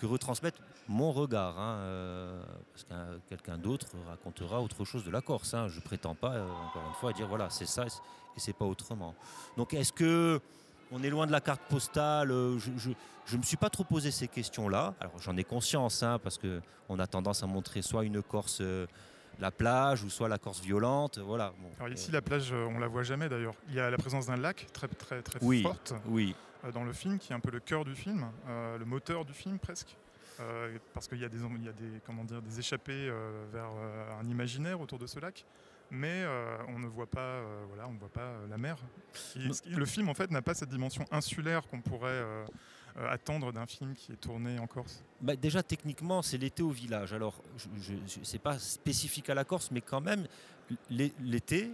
que 0.01 0.07
retransmettre 0.07 0.59
mon 0.89 1.13
regard. 1.13 1.59
Hein, 1.59 1.77
euh, 1.79 2.43
parce 2.73 2.85
que 2.85 3.29
quelqu'un 3.29 3.59
d'autre 3.59 3.87
racontera 4.09 4.61
autre 4.61 4.85
chose 4.85 5.05
de 5.05 5.11
la 5.11 5.21
Corse. 5.21 5.55
Hein. 5.55 5.69
Je 5.69 5.77
ne 5.77 5.85
prétends 5.85 6.15
pas, 6.15 6.31
encore 6.31 6.87
une 6.87 6.95
fois, 6.95 7.11
à 7.11 7.13
dire 7.13 7.29
voilà, 7.29 7.51
c'est 7.51 7.67
ça 7.67 7.87
et 7.87 8.41
c'est 8.41 8.53
pas 8.53 8.65
autrement. 8.65 9.15
Donc 9.57 9.75
est-ce 9.75 9.93
que 9.93 10.41
on 10.93 11.03
est 11.03 11.11
loin 11.11 11.27
de 11.27 11.33
la 11.33 11.41
carte 11.41 11.63
postale 11.69 12.31
euh, 12.31 12.59
Je 12.59 12.71
ne 13.33 13.39
me 13.39 13.43
suis 13.43 13.57
pas 13.57 13.71
trop 13.71 13.85
posé 13.85 14.11
ces 14.11 14.29
questions-là. 14.29 14.95
Alors 15.01 15.19
j'en 15.21 15.37
ai 15.37 15.45
conscience, 15.45 16.03
hein, 16.03 16.19
parce 16.23 16.39
qu'on 16.39 16.99
a 16.99 17.07
tendance 17.07 17.43
à 17.43 17.47
montrer 17.47 17.83
soit 17.83 18.05
une 18.05 18.23
Corse, 18.23 18.59
euh, 18.61 18.87
la 19.41 19.51
plage, 19.51 20.05
ou 20.05 20.11
soit 20.11 20.29
la 20.29 20.39
Corse 20.39 20.61
violente. 20.61 21.19
Voilà. 21.19 21.53
Alors 21.79 21.93
ici, 21.93 22.11
la 22.11 22.23
plage, 22.23 22.53
euh, 22.53 22.67
on 22.67 22.79
la 22.79 22.87
voit 22.87 23.03
jamais 23.03 23.29
d'ailleurs. 23.29 23.55
Il 23.69 23.75
y 23.75 23.81
a 23.81 23.91
la 23.91 23.97
présence 23.97 24.27
d'un 24.27 24.37
lac 24.37 24.67
très 24.73 24.89
très 24.89 25.23
très 25.23 25.41
forte 25.63 25.95
oui. 26.07 26.35
dans 26.73 26.85
le 26.85 26.93
film, 26.93 27.19
qui 27.19 27.33
est 27.33 27.37
un 27.37 27.41
peu 27.41 27.51
le 27.51 27.61
cœur 27.61 27.85
du 27.85 27.95
film, 27.95 28.27
le 28.47 28.85
moteur 28.85 29.25
du 29.25 29.33
film 29.33 29.59
presque. 29.59 29.97
Parce 30.93 31.09
qu'il 31.09 31.19
y 31.19 31.25
a 31.25 31.29
des, 31.29 31.39
il 31.39 31.65
y 31.65 31.69
a 31.69 31.73
des, 31.73 32.01
comment 32.07 32.25
dire, 32.25 32.43
des 32.43 32.59
échappées 32.59 33.13
vers 33.53 33.71
un 34.21 34.29
imaginaire 34.29 34.81
autour 34.81 34.99
de 34.99 35.07
ce 35.07 35.21
lac 35.21 35.45
mais 35.91 36.23
euh, 36.25 36.57
on 36.69 36.79
ne 36.79 36.87
voit 36.87 37.07
pas, 37.07 37.21
euh, 37.21 37.65
voilà, 37.69 37.89
on 37.89 37.93
voit 37.93 38.09
pas 38.09 38.21
euh, 38.21 38.49
la 38.49 38.59
mer. 38.59 38.77
le 39.37 39.85
film 39.85 40.09
en 40.09 40.15
fait 40.15 40.31
n'a 40.31 40.43
pas 40.43 40.55
cette 40.55 40.69
dimension 40.69 41.05
insulaire 41.11 41.67
qu'on 41.69 41.81
pourrait 41.81 42.25
attendre 43.09 43.53
d'un 43.53 43.67
film 43.67 43.95
qui 43.95 44.13
est 44.13 44.17
tourné 44.17 44.59
en 44.59 44.67
Corse. 44.67 45.03
Bah, 45.21 45.35
déjà 45.35 45.63
techniquement, 45.63 46.23
c'est 46.23 46.39
l'été 46.39 46.63
au 46.63 46.71
village. 46.71 47.13
Alors, 47.13 47.43
je, 47.81 47.95
c'est 48.23 48.39
pas 48.39 48.59
spécifique 48.59 49.29
à 49.31 49.35
la 49.35 49.45
Corse, 49.45 49.71
mais 49.73 49.81
quand 49.81 50.01
même, 50.01 50.27
l'été, 50.91 51.71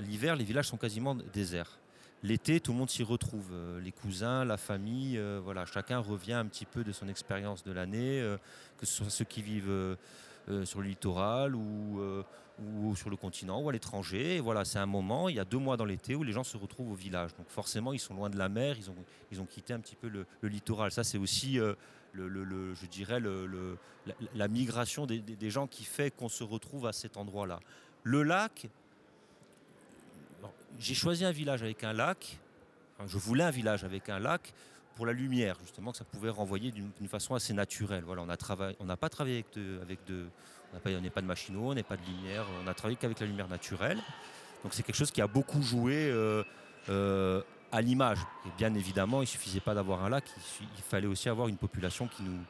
l'hiver, 0.00 0.36
les 0.36 0.44
villages 0.44 0.66
sont 0.66 0.76
quasiment 0.76 1.14
déserts. 1.14 1.78
L'été, 2.22 2.60
tout 2.60 2.72
le 2.72 2.78
monde 2.78 2.90
s'y 2.90 3.02
retrouve, 3.04 3.52
les 3.80 3.92
cousins, 3.92 4.44
la 4.44 4.56
famille, 4.56 5.20
voilà, 5.42 5.66
chacun 5.66 5.98
revient 5.98 6.32
un 6.32 6.46
petit 6.46 6.64
peu 6.64 6.82
de 6.82 6.90
son 6.90 7.08
expérience 7.08 7.62
de 7.62 7.70
l'année, 7.72 8.20
que 8.76 8.86
ce 8.86 8.92
soit 8.92 9.10
ceux 9.10 9.24
qui 9.24 9.40
vivent 9.40 9.96
sur 10.64 10.80
le 10.80 10.88
littoral 10.88 11.54
ou 11.54 12.94
sur 12.96 13.10
le 13.10 13.16
continent 13.16 13.60
ou 13.60 13.68
à 13.68 13.72
l'étranger. 13.72 14.40
Voilà, 14.40 14.64
c'est 14.64 14.78
un 14.78 14.86
moment, 14.86 15.28
il 15.28 15.36
y 15.36 15.40
a 15.40 15.44
deux 15.44 15.58
mois 15.58 15.76
dans 15.76 15.84
l'été 15.84 16.14
où 16.14 16.22
les 16.22 16.32
gens 16.32 16.44
se 16.44 16.56
retrouvent 16.56 16.92
au 16.92 16.94
village. 16.94 17.34
Donc 17.36 17.48
forcément, 17.48 17.92
ils 17.92 17.98
sont 17.98 18.14
loin 18.14 18.30
de 18.30 18.36
la 18.36 18.48
mer, 18.48 18.76
ils 19.30 19.40
ont, 19.40 19.46
quitté 19.46 19.72
un 19.72 19.80
petit 19.80 19.96
peu 19.96 20.08
le, 20.08 20.26
littoral. 20.42 20.90
Ça, 20.90 21.04
c'est 21.04 21.18
aussi, 21.18 21.58
euh, 21.58 21.74
je 22.14 22.86
dirais, 22.86 23.20
la, 24.34 24.48
migration 24.48 25.06
des, 25.06 25.50
gens 25.50 25.66
qui 25.66 25.84
fait 25.84 26.14
qu'on 26.14 26.28
se 26.28 26.44
retrouve 26.44 26.86
à 26.86 26.92
cet 26.92 27.16
endroit-là. 27.16 27.60
Le 28.02 28.22
lac, 28.22 28.68
j'ai 30.78 30.94
choisi 30.94 31.24
un 31.24 31.30
village 31.30 31.62
avec 31.62 31.84
un 31.84 31.92
lac. 31.92 32.38
je 33.06 33.18
voulais 33.18 33.44
un 33.44 33.50
village 33.50 33.84
avec 33.84 34.08
un 34.08 34.18
lac 34.18 34.52
pour 34.98 35.06
la 35.06 35.12
lumière, 35.12 35.56
justement, 35.62 35.92
que 35.92 35.98
ça 35.98 36.04
pouvait 36.04 36.28
renvoyer 36.28 36.72
d'une 36.72 37.08
façon 37.08 37.36
assez 37.36 37.52
naturelle. 37.52 38.02
Voilà, 38.04 38.22
on 38.22 38.84
n'a 38.84 38.96
pas 38.96 39.08
travaillé 39.08 39.44
avec 39.80 40.04
de, 40.06 40.26
on 40.84 41.00
n'est 41.00 41.10
pas 41.10 41.20
de 41.20 41.26
machinaux, 41.26 41.70
on 41.70 41.74
n'est 41.74 41.82
pas 41.84 41.96
de 41.96 42.04
lumière, 42.04 42.44
on 42.64 42.66
a 42.66 42.74
travaillé 42.74 42.96
qu'avec 42.96 43.20
la 43.20 43.26
lumière 43.26 43.48
naturelle. 43.48 43.98
Donc 44.62 44.74
c'est 44.74 44.82
quelque 44.82 44.96
chose 44.96 45.12
qui 45.12 45.20
a 45.20 45.28
beaucoup 45.28 45.62
joué 45.62 46.10
euh, 46.10 46.42
euh, 46.88 47.42
à 47.70 47.80
l'image. 47.80 48.18
Et 48.46 48.50
bien 48.58 48.74
évidemment, 48.74 49.18
il 49.18 49.26
ne 49.26 49.26
suffisait 49.26 49.60
pas 49.60 49.74
d'avoir 49.74 50.04
un 50.04 50.08
lac, 50.08 50.24
il, 50.60 50.82
fallait 50.82 51.06
aussi 51.06 51.28
avoir 51.28 51.48
une 51.48 51.58
population 51.58 52.08
qui 52.08 52.22
nous, 52.22 52.40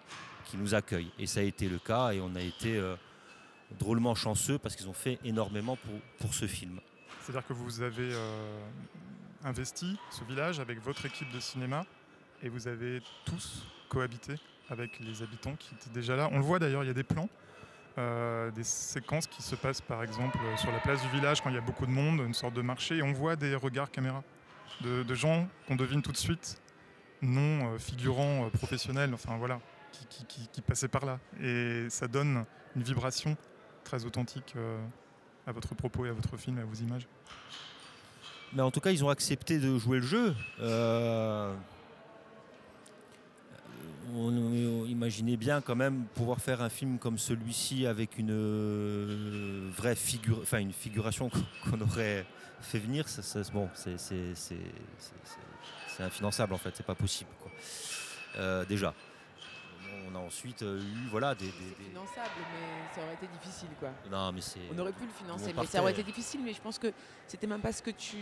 qui 0.46 0.56
nous 0.56 0.74
accueille. 0.74 1.10
Et 1.18 1.26
ça 1.26 1.40
a 1.40 1.42
été 1.42 1.68
le 1.68 1.78
cas 1.78 2.12
et 2.12 2.20
on 2.20 2.34
a 2.34 2.40
été 2.40 2.78
euh, 2.78 2.94
drôlement 3.78 4.14
chanceux 4.14 4.58
parce 4.58 4.74
qu'ils 4.74 4.88
ont 4.88 4.94
fait 4.94 5.18
énormément 5.24 5.76
pour, 5.76 6.00
pour 6.18 6.34
ce 6.34 6.46
film. 6.46 6.80
C'est-à-dire 7.28 7.46
que 7.46 7.52
vous 7.52 7.82
avez 7.82 8.10
investi 9.44 9.98
ce 10.10 10.24
village 10.24 10.60
avec 10.60 10.80
votre 10.82 11.04
équipe 11.04 11.30
de 11.30 11.40
cinéma 11.40 11.84
et 12.42 12.48
vous 12.48 12.68
avez 12.68 13.02
tous 13.26 13.66
cohabité 13.90 14.36
avec 14.70 14.98
les 15.00 15.22
habitants 15.22 15.54
qui 15.56 15.74
étaient 15.74 15.90
déjà 15.90 16.16
là. 16.16 16.30
On 16.32 16.38
le 16.38 16.44
voit 16.44 16.58
d'ailleurs, 16.58 16.84
il 16.84 16.86
y 16.86 16.90
a 16.90 16.94
des 16.94 17.04
plans. 17.04 17.28
Euh, 17.98 18.50
des 18.52 18.64
séquences 18.64 19.26
qui 19.26 19.42
se 19.42 19.56
passent 19.56 19.82
par 19.82 20.02
exemple 20.02 20.38
sur 20.56 20.72
la 20.72 20.78
place 20.78 21.02
du 21.02 21.08
village 21.08 21.42
quand 21.42 21.50
il 21.50 21.56
y 21.56 21.58
a 21.58 21.60
beaucoup 21.60 21.84
de 21.84 21.90
monde, 21.90 22.20
une 22.20 22.32
sorte 22.32 22.54
de 22.54 22.62
marché, 22.62 22.96
et 22.96 23.02
on 23.02 23.12
voit 23.12 23.36
des 23.36 23.54
regards 23.54 23.90
caméra 23.90 24.24
de, 24.80 25.14
gens 25.14 25.46
qu'on 25.66 25.76
devine 25.76 26.00
tout 26.00 26.12
de 26.12 26.16
suite, 26.16 26.62
non 27.20 27.74
euh, 27.74 27.78
figurants 27.78 28.46
euh, 28.46 28.48
professionnels, 28.48 29.12
enfin 29.12 29.36
voilà, 29.36 29.60
qui, 29.90 30.62
passaient 30.62 30.88
par 30.88 31.04
là. 31.04 31.18
Et 31.42 31.90
ça 31.90 32.08
donne 32.08 32.46
une 32.74 32.82
vibration 32.82 33.36
très 33.84 34.06
authentique 34.06 34.54
à 35.48 35.52
votre 35.52 35.74
propos 35.74 36.06
et 36.06 36.10
à 36.10 36.12
votre 36.12 36.36
film, 36.36 36.58
à 36.58 36.64
vos 36.64 36.74
images. 36.74 37.08
Mais 38.52 38.62
en 38.62 38.70
tout 38.70 38.80
cas, 38.80 38.90
ils 38.90 39.04
ont 39.04 39.10
accepté 39.10 39.58
de 39.58 39.78
jouer 39.78 39.98
le 39.98 40.06
jeu 40.06 40.34
on, 44.14 44.84
imaginait 44.86 45.36
bien 45.36 45.60
quand 45.60 45.76
même 45.76 46.04
pouvoir 46.14 46.40
faire 46.40 46.62
un 46.62 46.68
film 46.68 46.98
comme 46.98 47.18
celui-ci 47.18 47.86
avec 47.86 48.18
une 48.18 48.30
euh, 48.30 49.70
vraie 49.76 49.94
figure, 49.94 50.40
enfin 50.42 50.58
une 50.58 50.72
figuration 50.72 51.30
qu'on 51.64 51.80
aurait 51.80 52.26
fait 52.60 52.78
venir. 52.78 53.04
bon, 53.52 53.68
c'est 53.74 53.96
infinançable 56.00 56.54
en 56.54 56.58
fait, 56.58 56.70
c'est 56.74 56.86
pas 56.86 56.94
possible. 56.94 57.30
Euh, 58.36 58.64
déjà, 58.64 58.94
on 60.10 60.14
a 60.14 60.18
ensuite 60.18 60.62
euh, 60.62 60.80
eu 60.80 61.06
voilà, 61.10 61.34
des. 61.34 61.46
des- 61.46 61.52
C'est 61.52 61.78
des- 61.78 61.84
finançable, 61.90 62.30
mais 62.52 62.94
ça 62.94 63.02
aurait 63.04 63.14
été 63.14 63.26
difficile, 63.26 63.68
quoi. 63.78 63.90
Non, 64.10 64.32
mais 64.32 64.40
c'est. 64.40 64.60
On 64.74 64.78
aurait 64.78 64.92
pu 64.92 65.04
le 65.04 65.10
financer, 65.12 65.52
mais 65.56 65.66
ça 65.66 65.80
aurait 65.82 65.92
été 65.92 66.02
difficile. 66.02 66.40
Mais 66.44 66.52
je 66.54 66.60
pense 66.60 66.78
que 66.78 66.92
c'était 67.26 67.46
même 67.46 67.60
pas 67.60 67.72
ce 67.72 67.82
que 67.82 67.90
tu 67.90 68.16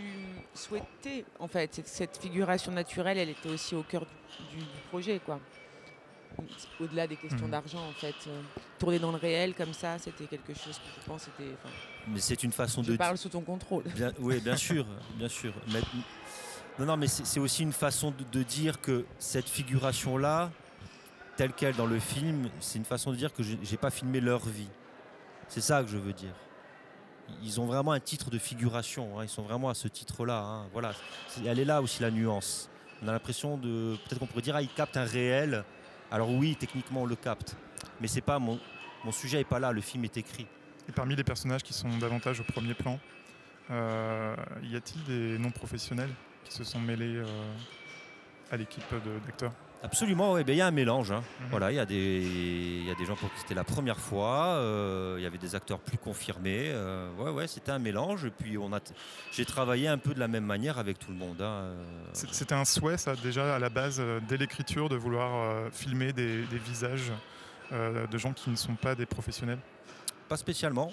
souhaitais, 0.55 1.25
en 1.39 1.49
fait. 1.49 1.81
Cette, 1.85 2.17
figuration 2.17 2.73
naturelle, 2.73 3.19
elle 3.19 3.31
était 3.31 3.49
aussi 3.51 3.75
au 3.75 3.83
cœur 3.83 4.05
du, 4.51 4.57
du- 4.59 4.63
du 4.65 4.81
projet, 4.91 5.21
quoi. 5.25 5.39
Au-delà 6.81 7.07
des 7.07 7.17
questions 7.17 7.47
Mhm. 7.47 7.51
d'argent, 7.51 7.89
en 7.89 7.93
fait. 7.93 8.15
Euh, 8.27 8.43
Tourner 8.79 8.99
dans 8.99 9.11
le 9.11 9.17
réel, 9.17 9.55
comme 9.55 9.73
ça, 9.73 9.99
c'était 9.99 10.27
quelque 10.27 10.53
chose 10.53 10.77
que 10.79 11.01
je 11.01 11.07
pense 11.07 11.23
c'était. 11.23 11.51
enfin, 11.55 11.73
Mais 12.09 12.21
c'est 12.21 12.43
une 12.43 12.53
façon 12.53 12.83
je 12.83 12.93
de. 12.93 12.97
parle 12.99 13.17
sous 13.17 13.31
ton 13.31 13.41
contrôle. 13.41 13.85
Bien, 13.85 14.13
oui, 14.19 14.39
bien 14.41 14.57
sûr, 14.57 14.85
bien 15.15 15.29
sûr. 15.31 15.55
Mais- 15.73 15.81
non, 16.79 16.85
non, 16.85 16.97
mais 16.99 17.07
c'est 17.07 17.25
c'est 17.25 17.41
aussi 17.41 17.63
une 17.63 17.73
façon 17.73 18.11
de, 18.11 18.23
de 18.25 18.43
dire 18.43 18.83
que 18.83 19.07
cette 19.19 19.49
figuration-là, 19.49 20.51
telle 21.37 21.53
qu'elle 21.53 21.75
dans 21.77 21.87
le 21.87 21.99
film, 21.99 22.49
c'est 22.61 22.79
une 22.79 22.85
façon 22.85 23.11
de 23.11 23.17
dire 23.17 23.33
que 23.33 23.43
je 23.43 23.55
n'ai 23.55 23.77
pas 23.77 23.91
filmé 23.91 24.21
leur 24.21 24.41
vie. 24.47 24.69
C'est 25.49 25.61
ça 25.61 25.83
que 25.83 25.89
je 25.89 25.97
veux 25.99 26.13
dire. 26.13 26.35
Ils 27.43 27.61
ont 27.61 27.67
vraiment 27.67 27.93
un 27.93 28.01
titre 28.01 28.31
de 28.31 28.39
figuration. 28.39 29.19
hein, 29.19 29.25
Ils 29.25 29.29
sont 29.29 29.43
vraiment 29.43 29.69
à 29.69 29.75
ce 29.75 29.89
titre-là. 29.89 30.39
hein, 30.41 30.67
Voilà. 30.73 30.93
Elle 31.45 31.59
est 31.59 31.65
là 31.65 31.83
aussi 31.83 32.03
la 32.03 32.11
nuance. 32.11 32.71
On 33.03 33.09
a 33.09 33.13
l'impression 33.13 33.57
de, 33.59 33.97
peut-être 34.05 34.19
qu'on 34.19 34.27
pourrait 34.27 34.43
dire, 34.43 34.57
ah, 34.57 34.63
ils 34.63 34.69
captent 34.69 34.97
un 34.97 35.05
réel. 35.05 35.65
Alors 36.11 36.31
oui, 36.31 36.57
techniquement 36.57 37.03
on 37.03 37.07
le 37.07 37.17
capte, 37.17 37.57
mais 38.01 38.07
c'est 38.07 38.21
pas 38.21 38.39
mon, 38.39 38.61
mon 39.05 39.11
sujet 39.13 39.41
est 39.41 39.45
pas 39.45 39.59
là. 39.59 39.73
Le 39.73 39.81
film 39.81 40.05
est 40.05 40.17
écrit. 40.17 40.47
Et 40.89 40.93
parmi 40.93 41.17
les 41.17 41.25
personnages 41.25 41.65
qui 41.65 41.73
sont 41.73 41.89
davantage 41.99 42.39
au 42.41 42.45
premier 42.45 42.75
plan, 42.75 42.99
euh, 43.71 44.37
y 44.63 44.77
a-t-il 44.77 45.03
des 45.05 45.37
non-professionnels 45.39 46.11
qui 46.45 46.53
se 46.55 46.63
sont 46.63 46.79
mêlés 46.79 47.17
euh, 47.17 47.25
à 48.53 48.57
l'équipe 48.57 48.85
d'acteurs? 49.27 49.53
Absolument, 49.83 50.33
oui. 50.33 50.43
Il 50.49 50.55
y 50.55 50.61
a 50.61 50.67
un 50.67 50.71
mélange. 50.73 51.13
hein. 51.13 51.23
Mhm. 51.41 51.47
Voilà, 51.51 51.71
il 51.71 51.77
y, 51.77 51.79
a 51.79 51.87
des- 51.87 52.23
il 52.23 52.87
y 52.87 52.91
a 52.91 52.95
des 52.95 53.05
gens 53.05 53.15
pour 53.15 53.33
qui 53.33 53.41
c'était 53.41 53.55
la 53.55 53.63
première 53.65 53.99
fois. 54.01 54.55
euh, 54.57 55.15
Il 55.19 55.23
y 55.23 55.27
avait 55.27 55.39
des 55.39 55.55
acteurs 55.55 55.79
plus 55.79 55.99
confirmés. 55.99 56.71
euh, 56.71 57.13
ouais, 57.19 57.31
ouais, 57.31 57.47
c'était 57.47 57.71
un 57.73 57.79
mélange. 57.79 58.25
Et 58.25 58.31
puis 58.31 58.59
on 58.59 58.73
a, 58.73 58.81
t- 58.81 58.95
j'ai 59.33 59.45
travaillé 59.45 59.87
un 59.87 59.99
peu 59.99 60.13
de 60.15 60.19
la 60.19 60.29
même 60.29 60.45
manière 60.45 60.79
avec 60.79 60.99
tout 60.99 61.11
le 61.11 61.17
monde. 61.17 61.41
hein, 61.41 61.45
euh. 61.45 61.85
C'était 62.13 62.55
un 62.55 62.65
souhait, 62.65 62.97
ça, 62.99 63.15
déjà 63.17 63.55
à 63.55 63.59
la 63.59 63.69
base, 63.69 64.03
dès 64.29 64.37
l'écriture, 64.39 64.89
de 64.89 64.97
vouloir 64.97 65.71
filmer 65.73 66.13
des, 66.13 66.43
des 66.45 66.59
visages 66.59 67.13
euh, 67.73 68.07
de 68.07 68.19
gens 68.19 68.33
qui 68.33 68.51
ne 68.51 68.57
sont 68.57 68.75
pas 68.77 68.95
des 68.95 69.07
professionnels? 69.07 69.59
Pas 70.29 70.37
spécialement. 70.37 70.91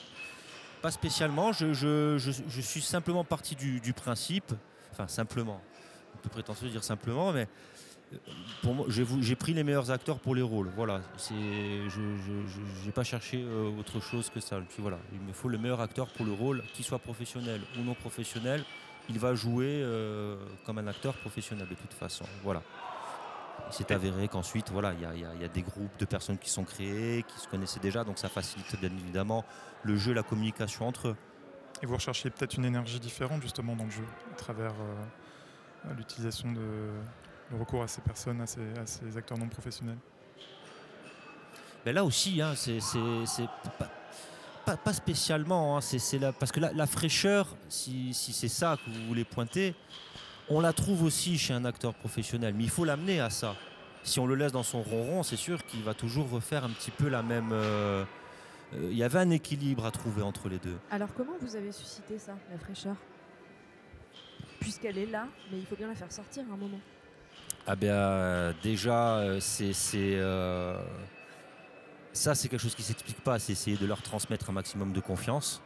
Pas 0.81 0.91
spécialement. 0.91 1.51
Je, 1.53 1.73
je- 1.73 2.17
je- 2.19 2.31
je 2.47 2.61
suis 2.61 2.81
simplement 2.81 3.23
parti 3.23 3.55
du, 3.55 3.79
du 3.79 3.93
principe. 3.93 4.53
Enfin, 4.91 5.07
simplement. 5.07 5.61
Un 6.15 6.19
peu 6.21 6.29
prétentieux 6.29 6.67
de 6.67 6.71
dire 6.73 6.83
simplement, 6.83 7.31
mais 7.31 7.47
pour 8.61 8.73
moi, 8.73 8.85
j'ai 8.89 9.35
pris 9.35 9.53
les 9.53 9.63
meilleurs 9.63 9.91
acteurs 9.91 10.19
pour 10.19 10.35
les 10.35 10.41
rôles. 10.41 10.69
Voilà. 10.75 11.01
C'est, 11.17 11.33
je 11.33 12.85
n'ai 12.85 12.91
pas 12.91 13.03
cherché 13.03 13.43
euh, 13.43 13.77
autre 13.79 13.99
chose 13.99 14.29
que 14.29 14.39
ça. 14.39 14.59
Puis 14.69 14.81
voilà, 14.81 14.99
il 15.11 15.19
me 15.19 15.33
faut 15.33 15.49
le 15.49 15.57
meilleur 15.57 15.81
acteur 15.81 16.07
pour 16.07 16.25
le 16.25 16.33
rôle, 16.33 16.63
qu'il 16.73 16.85
soit 16.85 16.99
professionnel 16.99 17.61
ou 17.77 17.83
non 17.83 17.93
professionnel. 17.93 18.63
Il 19.09 19.19
va 19.19 19.35
jouer 19.35 19.81
euh, 19.83 20.37
comme 20.65 20.77
un 20.77 20.87
acteur 20.87 21.13
professionnel 21.15 21.67
de 21.67 21.75
toute 21.75 21.93
façon. 21.93 22.25
Voilà. 22.43 22.61
Il 23.69 23.73
s'est 23.73 23.91
avéré 23.91 24.27
qu'ensuite, 24.27 24.71
voilà, 24.71 24.93
il 24.93 25.01
y 25.01 25.05
a, 25.05 25.15
y 25.15 25.43
y 25.43 25.49
des 25.49 25.61
groupes 25.61 25.97
de 25.99 26.05
personnes 26.05 26.37
qui 26.37 26.49
sont 26.49 26.63
créés, 26.63 27.23
qui 27.23 27.39
se 27.39 27.47
connaissaient 27.47 27.79
déjà, 27.79 28.03
donc 28.03 28.17
ça 28.17 28.29
facilite 28.29 28.79
bien 28.79 28.89
évidemment 28.89 29.45
le 29.83 29.95
jeu, 29.95 30.13
la 30.13 30.23
communication 30.23 30.87
entre 30.87 31.09
eux. 31.09 31.15
Et 31.81 31.85
vous 31.85 31.95
recherchiez 31.95 32.29
peut-être 32.29 32.55
une 32.55 32.65
énergie 32.65 32.99
différente, 32.99 33.41
justement, 33.41 33.75
dans 33.75 33.85
le 33.85 33.91
jeu, 33.91 34.05
à 34.31 34.35
travers 34.35 34.71
euh, 34.71 35.93
l'utilisation 35.97 36.51
de 36.51 36.59
le 37.53 37.59
recours 37.59 37.83
à 37.83 37.87
ces 37.87 38.01
personnes, 38.01 38.41
à 38.41 38.47
ces, 38.47 38.61
à 38.77 38.85
ces 38.85 39.15
acteurs 39.17 39.37
non 39.37 39.47
professionnels. 39.47 39.97
Mais 41.85 41.93
là 41.93 42.03
aussi, 42.03 42.41
hein, 42.41 42.53
c'est 42.55 42.79
pas, 43.77 43.89
pas- 44.65 44.77
pas 44.77 44.93
spécialement. 44.93 45.77
hein, 45.77 45.81
c'est 45.81 46.19
parce 46.39 46.51
que 46.51 46.59
la, 46.59 46.71
la 46.73 46.87
fraîcheur, 46.87 47.55
si, 47.69 48.13
si 48.13 48.33
c'est 48.33 48.47
ça 48.47 48.77
que 48.83 48.89
vous 48.89 49.05
voulez 49.07 49.25
pointer, 49.25 49.75
on 50.49 50.59
la 50.61 50.73
trouve 50.73 51.03
aussi 51.03 51.37
chez 51.37 51.53
un 51.53 51.65
acteur 51.65 51.93
professionnel. 51.93 52.53
Mais 52.57 52.63
il 52.63 52.69
faut 52.69 52.85
l'amener 52.85 53.19
à 53.19 53.29
ça. 53.29 53.55
Si 54.03 54.19
on 54.19 54.25
le 54.25 54.35
laisse 54.35 54.51
dans 54.51 54.63
son 54.63 54.81
ronron, 54.81 55.23
c'est 55.23 55.37
sûr 55.37 55.63
qu'il 55.65 55.83
va 55.83 55.93
toujours 55.93 56.29
refaire 56.29 56.63
un 56.65 56.69
petit 56.69 56.91
peu 56.91 57.07
la 57.07 57.21
même. 57.21 57.51
euh, 57.53 58.03
euh, 58.73 58.89
Il 58.91 58.97
y 58.97 59.03
avait 59.03 59.19
un 59.19 59.29
équilibre 59.29 59.85
à 59.85 59.91
trouver 59.91 60.21
entre 60.21 60.49
les 60.49 60.59
deux. 60.59 60.77
Alors 60.91 61.13
comment 61.13 61.33
vous 61.39 61.55
avez 61.55 61.71
suscité 61.71 62.17
ça, 62.17 62.33
la 62.51 62.57
fraîcheur? 62.57 62.95
Puisqu'elle 64.59 64.97
est 64.97 65.05
là, 65.05 65.27
mais 65.51 65.59
il 65.59 65.65
faut 65.65 65.75
bien 65.75 65.87
la 65.87 65.95
faire 65.95 66.11
sortir 66.11 66.43
à 66.49 66.53
un 66.53 66.57
moment. 66.57 66.79
Ah 67.65 67.77
ben 67.77 67.87
euh, 67.89 68.53
déjà, 68.61 69.19
euh, 69.19 69.39
c'est 69.39 69.73
euh, 69.95 70.77
ça 72.11 72.35
c'est 72.35 72.49
quelque 72.49 72.59
chose 72.59 72.75
qui 72.75 72.83
s'explique 72.83 73.21
pas. 73.21 73.39
C'est 73.39 73.53
essayer 73.53 73.77
de 73.77 73.85
leur 73.85 74.01
transmettre 74.01 74.49
un 74.49 74.53
maximum 74.53 74.91
de 74.91 74.99
confiance. 74.99 75.61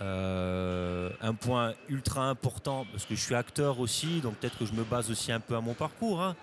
Un 0.00 1.34
point 1.34 1.74
ultra 1.88 2.28
important 2.28 2.86
parce 2.90 3.04
que 3.04 3.14
je 3.14 3.20
suis 3.20 3.36
acteur 3.36 3.78
aussi, 3.78 4.20
donc 4.20 4.34
peut-être 4.36 4.58
que 4.58 4.66
je 4.66 4.72
me 4.72 4.82
base 4.82 5.12
aussi 5.12 5.30
un 5.30 5.38
peu 5.38 5.54
à 5.54 5.60
mon 5.60 5.74
parcours. 5.74 6.20
hein, 6.20 6.34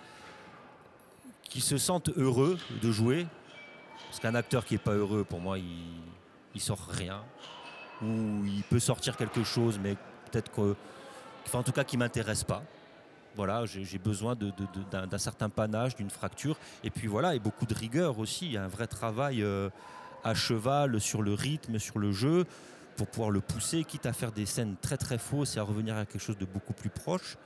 qui 1.44 1.62
se 1.62 1.78
sentent 1.78 2.10
heureux 2.16 2.58
de 2.82 2.92
jouer, 2.92 3.26
parce 4.08 4.20
qu'un 4.20 4.36
acteur 4.36 4.64
qui 4.66 4.76
est 4.76 4.78
pas 4.78 4.94
heureux, 4.94 5.24
pour 5.24 5.42
moi, 5.42 5.58
il, 5.58 5.66
il 6.56 6.62
sort 6.62 6.88
rien, 6.90 7.24
ou 8.02 8.46
il 8.46 8.64
peut 8.70 8.80
sortir 8.80 9.18
quelque 9.18 9.44
chose, 9.44 9.80
mais 9.82 9.96
peut-être 10.32 10.52
que, 10.52 10.76
enfin 11.46 11.60
en 11.60 11.64
tout 11.64 11.72
cas, 11.72 11.84
qui 11.84 11.98
m'intéresse 11.98 12.44
pas 12.44 12.64
voilà, 13.40 13.66
j'ai 13.66 13.98
besoin 14.00 14.36
d'un 14.36 15.18
certain 15.18 15.48
panache, 15.48 15.96
d'une 15.96 16.10
fracture, 16.10 16.58
et 16.84 16.90
puis 16.90 17.08
voilà, 17.08 17.36
et 17.36 17.40
beaucoup 17.40 17.66
de 17.66 17.74
rigueur 17.74 18.20
aussi. 18.20 18.48
Il 18.48 18.52
y 18.52 18.58
a 18.58 18.66
un 18.66 18.68
vrai 18.68 18.86
travail 18.86 19.42
euh, 19.42 19.70
à 20.26 20.34
cheval 20.34 21.00
sur 21.00 21.22
le 21.22 21.34
rythme, 21.34 21.80
sur 21.80 22.00
le 22.00 22.12
jeu, 22.12 22.44
pour 22.98 23.08
pouvoir 23.08 23.32
le 23.32 23.40
pousser, 23.40 23.86
quitte 23.86 24.06
à 24.06 24.12
faire 24.12 24.34
des 24.34 24.46
scènes 24.46 24.76
très 24.82 24.98
très 24.98 25.18
fausses 25.18 25.56
et 25.56 25.60
à 25.60 25.64
revenir 25.64 25.96
à 25.96 26.06
quelque 26.06 26.22
chose 26.22 26.38
de 26.38 26.44
beaucoup 26.44 26.74
plus 26.74 26.90
proche. 26.90 27.38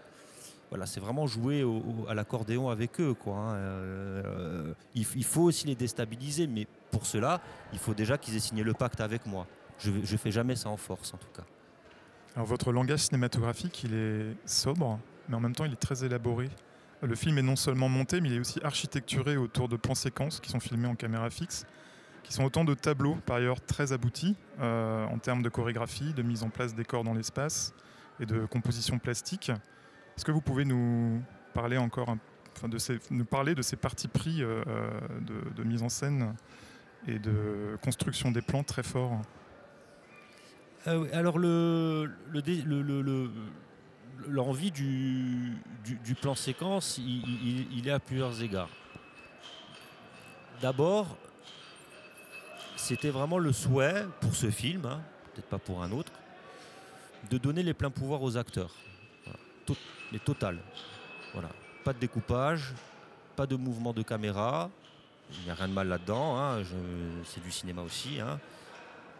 Voilà, 0.72 0.88
c'est 0.88 1.00
vraiment 1.00 1.28
jouer 1.28 1.64
à 2.10 2.16
l'accordéon 2.16 2.70
avec 2.70 3.00
eux, 3.00 3.16
hein. 3.28 3.54
Euh, 3.54 4.74
il, 4.96 5.06
il 5.16 5.24
faut 5.24 5.44
aussi 5.44 5.68
les 5.68 5.76
déstabiliser, 5.76 6.48
mais 6.48 6.66
pour 6.90 7.06
cela, 7.06 7.40
il 7.72 7.78
faut 7.78 7.94
déjà 7.94 8.18
qu'ils 8.18 8.36
aient 8.36 8.40
signé 8.40 8.64
le 8.64 8.74
pacte 8.74 9.00
avec 9.00 9.28
moi. 9.28 9.46
Je 9.78 9.92
ne 9.92 10.18
fais 10.18 10.32
jamais 10.32 10.56
ça 10.56 10.70
en 10.70 10.78
force, 10.78 11.14
en 11.14 11.18
tout 11.18 11.34
cas. 11.36 11.46
Alors 12.36 12.48
votre 12.48 12.72
langage 12.72 13.02
cinématographique, 13.02 13.84
il 13.84 13.94
est 13.94 14.36
sobre, 14.48 14.98
mais 15.30 15.36
en 15.36 15.40
même 15.40 15.56
temps 15.56 15.66
il 15.66 15.74
est 15.74 15.78
très 15.78 16.04
élaboré. 16.04 16.50
Le 17.02 17.16
film 17.16 17.38
est 17.38 17.42
non 17.44 17.56
seulement 17.58 17.90
monté, 17.90 18.22
mais 18.22 18.30
il 18.30 18.36
est 18.36 18.40
aussi 18.40 18.60
architecturé 18.64 19.36
autour 19.36 19.68
de 19.68 19.76
plans 19.76 19.96
séquences 19.96 20.40
qui 20.40 20.50
sont 20.50 20.62
filmés 20.62 20.88
en 20.88 20.96
caméra 20.96 21.30
fixe, 21.30 21.66
qui 22.24 22.32
sont 22.32 22.46
autant 22.46 22.64
de 22.64 22.74
tableaux 22.74 23.18
par 23.26 23.36
ailleurs 23.38 23.60
très 23.60 23.92
aboutis 23.92 24.38
euh, 24.62 25.06
en 25.08 25.18
termes 25.18 25.42
de 25.44 25.50
chorégraphie, 25.50 26.14
de 26.14 26.22
mise 26.22 26.44
en 26.44 26.50
place 26.50 26.74
des 26.74 26.86
corps 26.86 27.04
dans 27.04 27.14
l'espace 27.14 27.74
et 28.22 28.26
de 28.26 28.46
composition 28.46 29.00
plastique. 29.00 29.50
Est-ce 29.50 30.24
que 30.24 30.32
vous 30.32 30.40
pouvez 30.40 30.64
nous 30.64 31.22
parler 31.54 31.78
encore, 31.78 32.16
enfin, 32.56 32.70
de 32.70 32.78
ces, 32.78 33.00
nous 33.10 33.26
parler 33.26 33.54
de 33.54 33.62
ces 33.62 33.76
partis 33.76 34.08
pris 34.08 34.42
euh, 34.42 34.64
de, 35.20 35.62
de 35.62 35.64
mise 35.68 35.84
en 35.84 35.90
scène 35.90 36.34
et 37.08 37.20
de 37.20 37.78
construction 37.84 38.32
des 38.32 38.42
plans 38.42 38.64
très 38.64 38.84
forts? 38.84 39.20
Euh, 40.88 41.00
oui, 41.02 41.10
alors 41.12 41.38
le- 41.38 42.10
le- 42.32 43.02
le- 43.02 43.30
l'envie 44.28 44.72
du, 44.72 45.58
plan 46.22 46.36
séquence, 46.36 46.98
il, 46.98 47.88
est 47.88 47.92
à 47.92 48.00
plusieurs 48.00 48.42
égards. 48.42 48.70
D'abord, 50.62 51.18
c'était 52.76 53.10
vraiment 53.10 53.38
le 53.38 53.52
souhait 53.52 54.06
pour 54.22 54.36
ce 54.36 54.50
film, 54.50 54.86
hein, 54.86 55.02
peut-être 55.34 55.50
pas 55.50 55.58
pour 55.58 55.84
un 55.84 55.92
autre, 55.92 56.12
de 57.30 57.38
donner 57.38 57.64
les 57.64 57.74
pleins 57.74 57.90
pouvoirs 57.90 58.22
aux 58.22 58.38
acteurs. 58.38 58.72
Voilà. 59.26 59.40
To- 59.66 59.78
mais 60.12 60.20
total. 60.20 60.60
Voilà. 61.34 61.50
Pas 61.84 61.94
de 61.94 62.00
découpage, 62.00 62.74
pas 63.36 63.46
de 63.46 63.56
mouvement 63.56 63.94
de 63.94 64.04
caméra. 64.04 64.70
Il 65.32 65.44
n'y 65.46 65.50
a 65.50 65.56
rien 65.56 65.68
de 65.68 65.74
mal 65.74 65.88
là-dedans. 65.88 66.38
hein, 66.38 66.64
C'est 67.26 67.42
du 67.44 67.52
cinéma 67.52 67.82
aussi. 67.82 68.20
hein. 68.20 68.40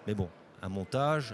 Mais 0.06 0.14
bon, 0.14 0.30
un 0.62 0.70
montage, 0.70 1.34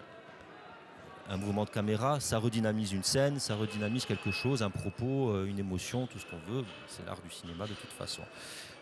un 1.29 1.38
mouvement 1.38 1.63
de 1.65 1.69
caméra, 1.69 2.19
ça 2.19 2.39
redynamise 2.39 2.91
une 2.91 3.03
scène, 3.03 3.39
ça 3.39 3.55
redynamise 3.55 4.05
quelque 4.05 4.31
chose, 4.31 4.63
un 4.63 4.69
propos, 4.71 5.29
euh, 5.29 5.45
une 5.45 5.59
émotion, 5.59 6.07
tout 6.07 6.17
ce 6.19 6.25
qu'on 6.25 6.39
veut. 6.51 6.65
C'est 6.88 7.05
l'art 7.05 7.21
du 7.21 7.29
cinéma 7.29 7.67
de 7.67 7.74
toute 7.74 7.91
façon. 7.91 8.24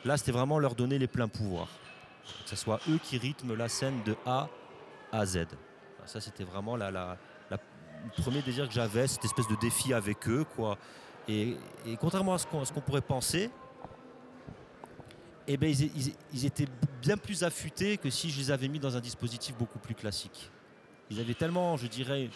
Là, 0.06 0.16
c'était 0.18 0.32
vraiment 0.32 0.58
leur 0.58 0.74
donner 0.74 0.98
les 0.98 1.08
pleins 1.08 1.28
pouvoirs. 1.28 1.68
Que 2.44 2.50
ce 2.50 2.56
soit 2.56 2.80
eux 2.90 3.00
qui 3.04 3.18
rythment 3.18 3.54
la 3.56 3.68
scène 3.70 4.02
de 4.06 4.16
A 4.26 4.48
à 5.12 5.26
Z. 5.26 5.46
Ça, 6.06 6.22
c'était 6.22 6.46
vraiment 6.46 6.76
la, 6.78 7.18
le 7.50 7.58
premier 8.24 8.42
désir 8.42 8.68
que 8.68 8.74
j'avais, 8.74 9.08
cette 9.08 9.26
espèce 9.26 9.48
de 9.50 9.56
défi 9.56 9.94
avec 9.94 10.28
eux. 10.30 10.46
Et, 11.28 11.58
contrairement 12.00 12.36
à 12.36 12.38
ce 12.38 12.48
qu'on 12.48 12.62
à 12.62 12.66
ce 12.66 12.72
qu'on 12.72 12.80
pourrait 12.82 13.02
penser, 13.02 13.50
eh 15.48 15.58
ben, 15.58 15.70
ils, 15.70 15.82
ils- 15.98 16.16
ils 16.34 16.46
étaient 16.46 16.68
bien 17.02 17.18
plus 17.18 17.44
affûtés 17.44 17.98
que 17.98 18.10
si 18.10 18.30
je 18.30 18.38
les 18.40 18.52
avais 18.52 18.68
mis 18.70 18.80
dans 18.80 18.96
un 18.96 19.02
dispositif 19.02 19.58
beaucoup 19.58 19.80
plus 19.80 19.96
classique. 19.96 20.50
Ils 21.10 21.20
avaient 21.20 21.34
tellement, 21.34 21.78
je 21.78 21.88
dirais, 21.88 22.30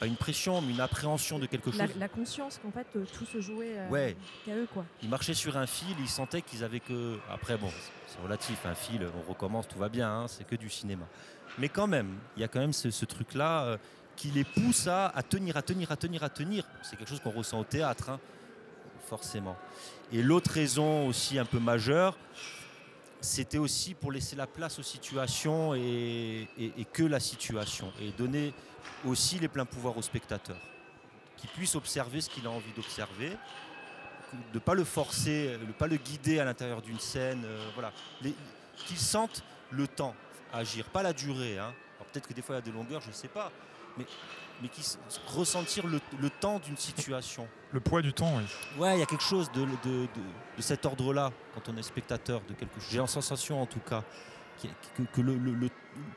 pas 0.00 0.06
une 0.06 0.16
pression, 0.16 0.60
mais 0.62 0.72
une 0.72 0.80
appréhension 0.80 1.38
de 1.38 1.46
quelque 1.46 1.70
chose. 1.70 1.80
La, 1.80 1.86
la 1.98 2.08
conscience 2.08 2.58
qu'en 2.62 2.70
fait 2.70 2.86
euh, 2.96 3.04
tout 3.18 3.26
se 3.26 3.40
jouait 3.40 3.78
euh, 3.78 3.88
Ouais. 3.88 4.16
qu'à 4.46 4.54
eux 4.54 4.68
quoi. 4.72 4.84
Ils 5.02 5.08
marchaient 5.08 5.34
sur 5.34 5.56
un 5.56 5.66
fil, 5.66 5.94
ils 6.00 6.08
sentaient 6.08 6.42
qu'ils 6.42 6.62
avaient 6.64 6.80
que. 6.80 7.18
Après, 7.30 7.56
bon, 7.56 7.70
c'est 8.06 8.20
relatif, 8.22 8.64
un 8.64 8.74
fil, 8.74 9.06
on 9.26 9.28
recommence, 9.28 9.66
tout 9.68 9.78
va 9.78 9.88
bien, 9.88 10.08
hein, 10.10 10.28
c'est 10.28 10.46
que 10.46 10.56
du 10.56 10.70
cinéma. 10.70 11.04
Mais 11.58 11.68
quand 11.68 11.88
même, 11.88 12.14
il 12.36 12.40
y 12.40 12.44
a 12.44 12.48
quand 12.48 12.60
même 12.60 12.72
ce, 12.72 12.90
ce 12.90 13.04
truc-là 13.04 13.64
euh, 13.64 13.76
qui 14.14 14.28
les 14.30 14.44
pousse 14.44 14.86
à, 14.86 15.08
à 15.08 15.22
tenir, 15.22 15.56
à 15.56 15.62
tenir, 15.62 15.90
à 15.90 15.96
tenir, 15.96 16.22
à 16.22 16.28
tenir. 16.30 16.64
C'est 16.82 16.96
quelque 16.96 17.08
chose 17.08 17.20
qu'on 17.20 17.30
ressent 17.30 17.58
au 17.60 17.64
théâtre, 17.64 18.10
hein, 18.10 18.20
forcément. 19.08 19.56
Et 20.12 20.22
l'autre 20.22 20.50
raison 20.52 21.06
aussi 21.08 21.38
un 21.38 21.44
peu 21.44 21.58
majeure, 21.58 22.16
c'était 23.20 23.58
aussi 23.58 23.94
pour 23.94 24.12
laisser 24.12 24.36
la 24.36 24.46
place 24.46 24.78
aux 24.78 24.82
situations 24.82 25.74
et, 25.74 26.46
que 26.92 27.02
la 27.02 27.20
situation. 27.20 27.92
Et 28.00 28.10
donner 28.12 28.54
aussi 29.04 29.38
les 29.38 29.48
pleins 29.48 29.64
pouvoirs 29.64 29.96
au 29.96 30.02
spectateur. 30.02 30.56
Qu'il 31.36 31.50
puisse 31.50 31.74
observer 31.74 32.20
ce 32.20 32.30
qu'il 32.30 32.46
a 32.46 32.50
envie 32.50 32.72
d'observer 32.74 33.30
de 34.52 34.54
ne 34.54 34.58
pas 34.58 34.74
le 34.74 34.84
forcer, 34.84 35.56
de 35.58 35.64
ne 35.64 35.72
pas 35.72 35.86
le 35.86 35.96
guider 35.96 36.38
à 36.38 36.44
l'intérieur 36.44 36.82
d'une 36.82 36.98
scène, 36.98 37.42
euh, 37.46 37.70
voilà. 37.74 37.92
Qu'ils 38.76 38.98
sentent 38.98 39.42
le 39.70 39.88
temps 39.88 40.14
agir, 40.52 40.84
pas 40.86 41.02
la 41.02 41.12
durée. 41.12 41.58
hein. 41.58 41.72
Peut-être 42.12 42.28
que 42.28 42.34
des 42.34 42.42
fois 42.42 42.54
il 42.54 42.58
y 42.58 42.62
a 42.62 42.64
des 42.64 42.72
longueurs, 42.72 43.00
je 43.02 43.08
ne 43.08 43.14
sais 43.14 43.28
pas, 43.28 43.50
mais, 43.98 44.68
s- 44.78 44.98
ressentir 45.26 45.86
le, 45.86 46.00
le 46.20 46.30
temps 46.30 46.58
d'une 46.58 46.76
situation. 46.76 47.46
Le 47.72 47.80
poids 47.80 48.02
du 48.02 48.12
temps, 48.12 48.36
oui. 48.36 48.44
Ouais, 48.78 48.96
il 48.96 49.00
y 49.00 49.02
a 49.02 49.06
quelque 49.06 49.22
chose 49.24 49.50
de, 49.52 49.60
de- 49.62 49.66
de- 50.06 50.06
de 50.56 50.62
cet 50.62 50.86
ordre-là 50.86 51.32
quand 51.54 51.68
on 51.72 51.76
est 51.76 51.82
spectateur 51.82 52.40
de 52.48 52.54
quelque 52.54 52.74
chose. 52.80 52.88
J'ai 52.90 52.98
la 52.98 53.06
sensation 53.06 53.60
en 53.62 53.66
tout 53.66 53.80
cas 53.80 54.02
qui- 54.58 54.70
que, 54.96 55.02
que 55.02 55.20
le, 55.20 55.36
le- 55.36 55.52
le- 55.54 55.70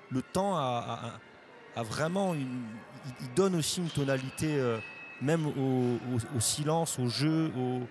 le 0.10 0.22
temps 0.22 0.56
a, 0.58 1.20
a- 1.76 1.80
a 1.80 1.84
vraiment 1.84 2.34
une, 2.34 2.64
il- 3.22 3.34
donne 3.36 3.56
aussi 3.56 3.80
une 3.82 3.90
tonalité 3.90 4.58
euh, 4.60 4.80
même 5.22 5.46
au, 5.46 5.52
au- 6.16 6.38
au 6.38 6.40
silence, 6.40 6.98
au 7.00 7.08
jeu, 7.08 7.52
au- 7.58 7.82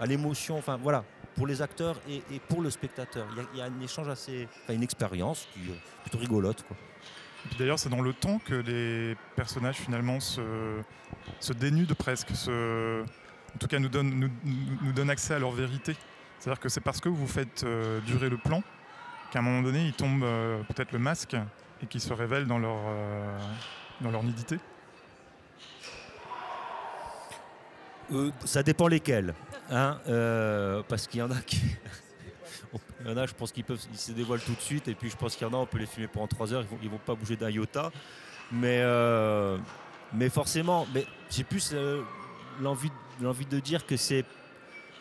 à 0.00 0.06
l'émotion. 0.06 0.58
Enfin 0.58 0.76
voilà, 0.82 1.04
pour 1.36 1.46
les 1.46 1.62
acteurs 1.62 1.96
et, 2.08 2.16
et 2.32 2.40
pour 2.40 2.62
le 2.62 2.70
spectateur. 2.70 3.26
Il 3.32 3.36
y 3.36 3.40
a, 3.40 3.44
il 3.54 3.58
y 3.58 3.62
a 3.62 3.64
un 3.66 3.80
échange 3.80 4.08
assez, 4.08 4.48
enfin 4.64 4.72
une 4.74 4.82
expérience 4.82 5.46
qui 5.54 5.60
plutôt 6.02 6.18
rigolote. 6.18 6.64
Quoi. 6.66 6.76
D'ailleurs, 7.58 7.78
c'est 7.78 7.88
dans 7.88 8.02
le 8.02 8.12
temps 8.12 8.38
que 8.44 8.54
les 8.54 9.16
personnages 9.36 9.76
finalement 9.76 10.20
se, 10.20 10.42
dénudent 11.58 11.94
presque, 11.94 12.30
en 12.30 13.58
tout 13.58 13.66
cas 13.66 13.78
nous 13.78 13.88
donnent, 13.88 15.10
accès 15.10 15.34
à 15.34 15.38
leur 15.38 15.52
vérité. 15.52 15.96
C'est-à-dire 16.38 16.60
que 16.60 16.68
c'est 16.68 16.80
parce 16.80 17.00
que 17.00 17.08
vous 17.08 17.26
faites 17.26 17.64
euh, 17.64 18.00
durer 18.00 18.28
le 18.28 18.36
plan 18.36 18.62
qu'à 19.30 19.40
un 19.40 19.42
moment 19.42 19.62
donné, 19.62 19.84
ils 19.84 19.92
tombent 19.92 20.24
euh, 20.24 20.62
peut-être 20.64 20.92
le 20.92 20.98
masque 20.98 21.36
et 21.82 21.86
qu'ils 21.86 22.00
se 22.00 22.12
révèlent 22.12 22.46
dans 22.46 22.58
leur, 22.58 22.76
euh, 22.86 23.38
dans 24.00 24.10
leur. 24.10 24.22
Euh, 28.12 28.30
ça 28.44 28.62
dépend 28.62 28.88
lesquels. 28.88 29.34
hein, 29.70 29.98
parce 30.88 31.06
qu'il 31.06 31.20
y 31.20 31.22
en 31.22 31.30
a 31.30 31.40
qui. 31.40 31.60
Il 33.00 33.08
y 33.08 33.12
en 33.12 33.16
a, 33.16 33.26
je 33.26 33.34
pense 33.34 33.52
qu'ils 33.52 33.64
peuvent, 33.64 33.80
se 33.94 34.12
dévoilent 34.12 34.40
tout 34.42 34.54
de 34.54 34.60
suite, 34.60 34.88
et 34.88 34.94
puis 34.94 35.10
je 35.10 35.16
pense 35.16 35.36
qu'il 35.36 35.46
y 35.46 35.50
en 35.50 35.54
a, 35.54 35.56
on 35.56 35.66
peut 35.66 35.78
les 35.78 35.86
filmer 35.86 36.08
pendant 36.08 36.26
3 36.26 36.52
heures, 36.52 36.64
ils 36.82 36.88
vont, 36.88 36.96
vont 36.96 37.00
pas 37.04 37.14
bouger 37.14 37.36
d'un 37.36 37.50
iota. 37.50 37.90
Mais, 38.52 38.80
euh, 38.80 39.58
forcément, 40.30 40.86
j'ai 41.30 41.44
plus 41.44 41.70
euh, 41.72 42.02
l'envie, 42.60 42.90
de 43.20 43.60
dire 43.60 43.86
que 43.86 43.96
c'est 43.96 44.24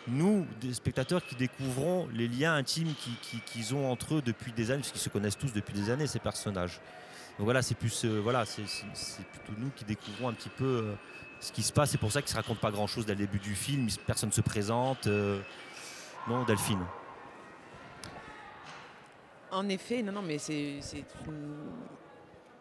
nous, 0.07 0.45
des 0.61 0.73
spectateurs, 0.73 1.25
qui 1.25 1.35
découvrons 1.35 2.07
les 2.13 2.27
liens 2.29 2.55
intimes 2.55 2.93
qui- 2.95 3.17
qui- 3.21 3.41
qu'ils 3.41 3.75
ont 3.75 3.91
entre 3.91 4.15
eux 4.15 4.21
depuis 4.21 4.51
des 4.53 4.71
années, 4.71 4.81
parce 4.81 4.91
qu'ils 4.91 5.01
se 5.01 5.09
connaissent 5.09 5.37
tous 5.37 5.51
depuis 5.53 5.73
des 5.73 5.89
années, 5.89 6.07
ces 6.07 6.19
personnages. 6.19 6.79
Donc 7.37 7.45
voilà, 7.45 7.61
c'est 7.61 7.75
plus, 7.75 8.05
euh, 8.05 8.19
voilà, 8.21 8.45
c'est, 8.45 8.63
plutôt 8.63 9.53
nous 9.59 9.69
qui 9.75 9.83
découvrons 9.85 10.29
un 10.29 10.33
petit 10.33 10.49
peu. 10.49 10.93
ce 11.39 11.51
qui 11.51 11.61
se 11.61 11.71
passe. 11.71 11.91
C'est 11.91 11.99
pour 11.99 12.11
ça 12.11 12.23
qu'il 12.23 12.29
ne 12.29 12.31
se 12.31 12.35
raconte 12.37 12.57
pas 12.59 12.71
grand-chose 12.71 13.05
dès 13.05 13.13
le 13.13 13.19
début 13.19 13.37
du 13.37 13.53
film. 13.53 13.87
il- 13.87 13.97
Personne 13.99 14.29
ne 14.29 14.33
se 14.33 14.41
présente. 14.41 15.05
Non, 16.27 16.43
Delphine. 16.45 16.83
En 19.51 19.69
effet, 19.69 20.01
non, 20.01 20.11
non, 20.11 20.21
mais 20.21 20.37
c'est 20.37 20.79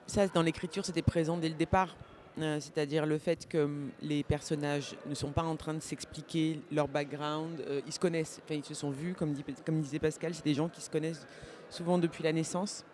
ça 0.07 0.29
dans 0.29 0.43
l'écriture, 0.43 0.85
c'était 0.85 1.03
présent 1.03 1.37
dès 1.37 1.49
le 1.49 1.55
départ. 1.55 1.97
Euh, 2.39 2.61
C'est-à-dire 2.61 3.07
le 3.07 3.19
fait 3.19 3.49
que 3.49 3.65
hum, 3.65 3.91
les 4.03 4.23
personnages 4.23 4.95
ne 5.07 5.15
sont 5.15 5.31
pas 5.31 5.43
en 5.43 5.57
train 5.57 5.75
de 5.75 5.81
s'expliquer 5.81 6.61
leur 6.71 6.87
background, 6.87 7.61
euh, 7.67 7.81
ils 7.87 7.93
se 7.93 7.99
connaissent, 7.99 8.41
enfin, 8.45 8.57
ils 8.57 8.65
se 8.65 8.75
sont 8.75 8.91
vus, 8.91 9.15
comme, 9.15 9.33
disait 9.81 9.99
Pascal, 9.99 10.35
c'est 10.35 10.45
des 10.45 10.55
gens 10.55 10.69
qui 10.69 10.81
se 10.81 10.91
connaissent 10.91 11.27
souvent 11.71 11.99
depuis 11.99 12.23
la 12.23 12.33
naissance, 12.33 12.85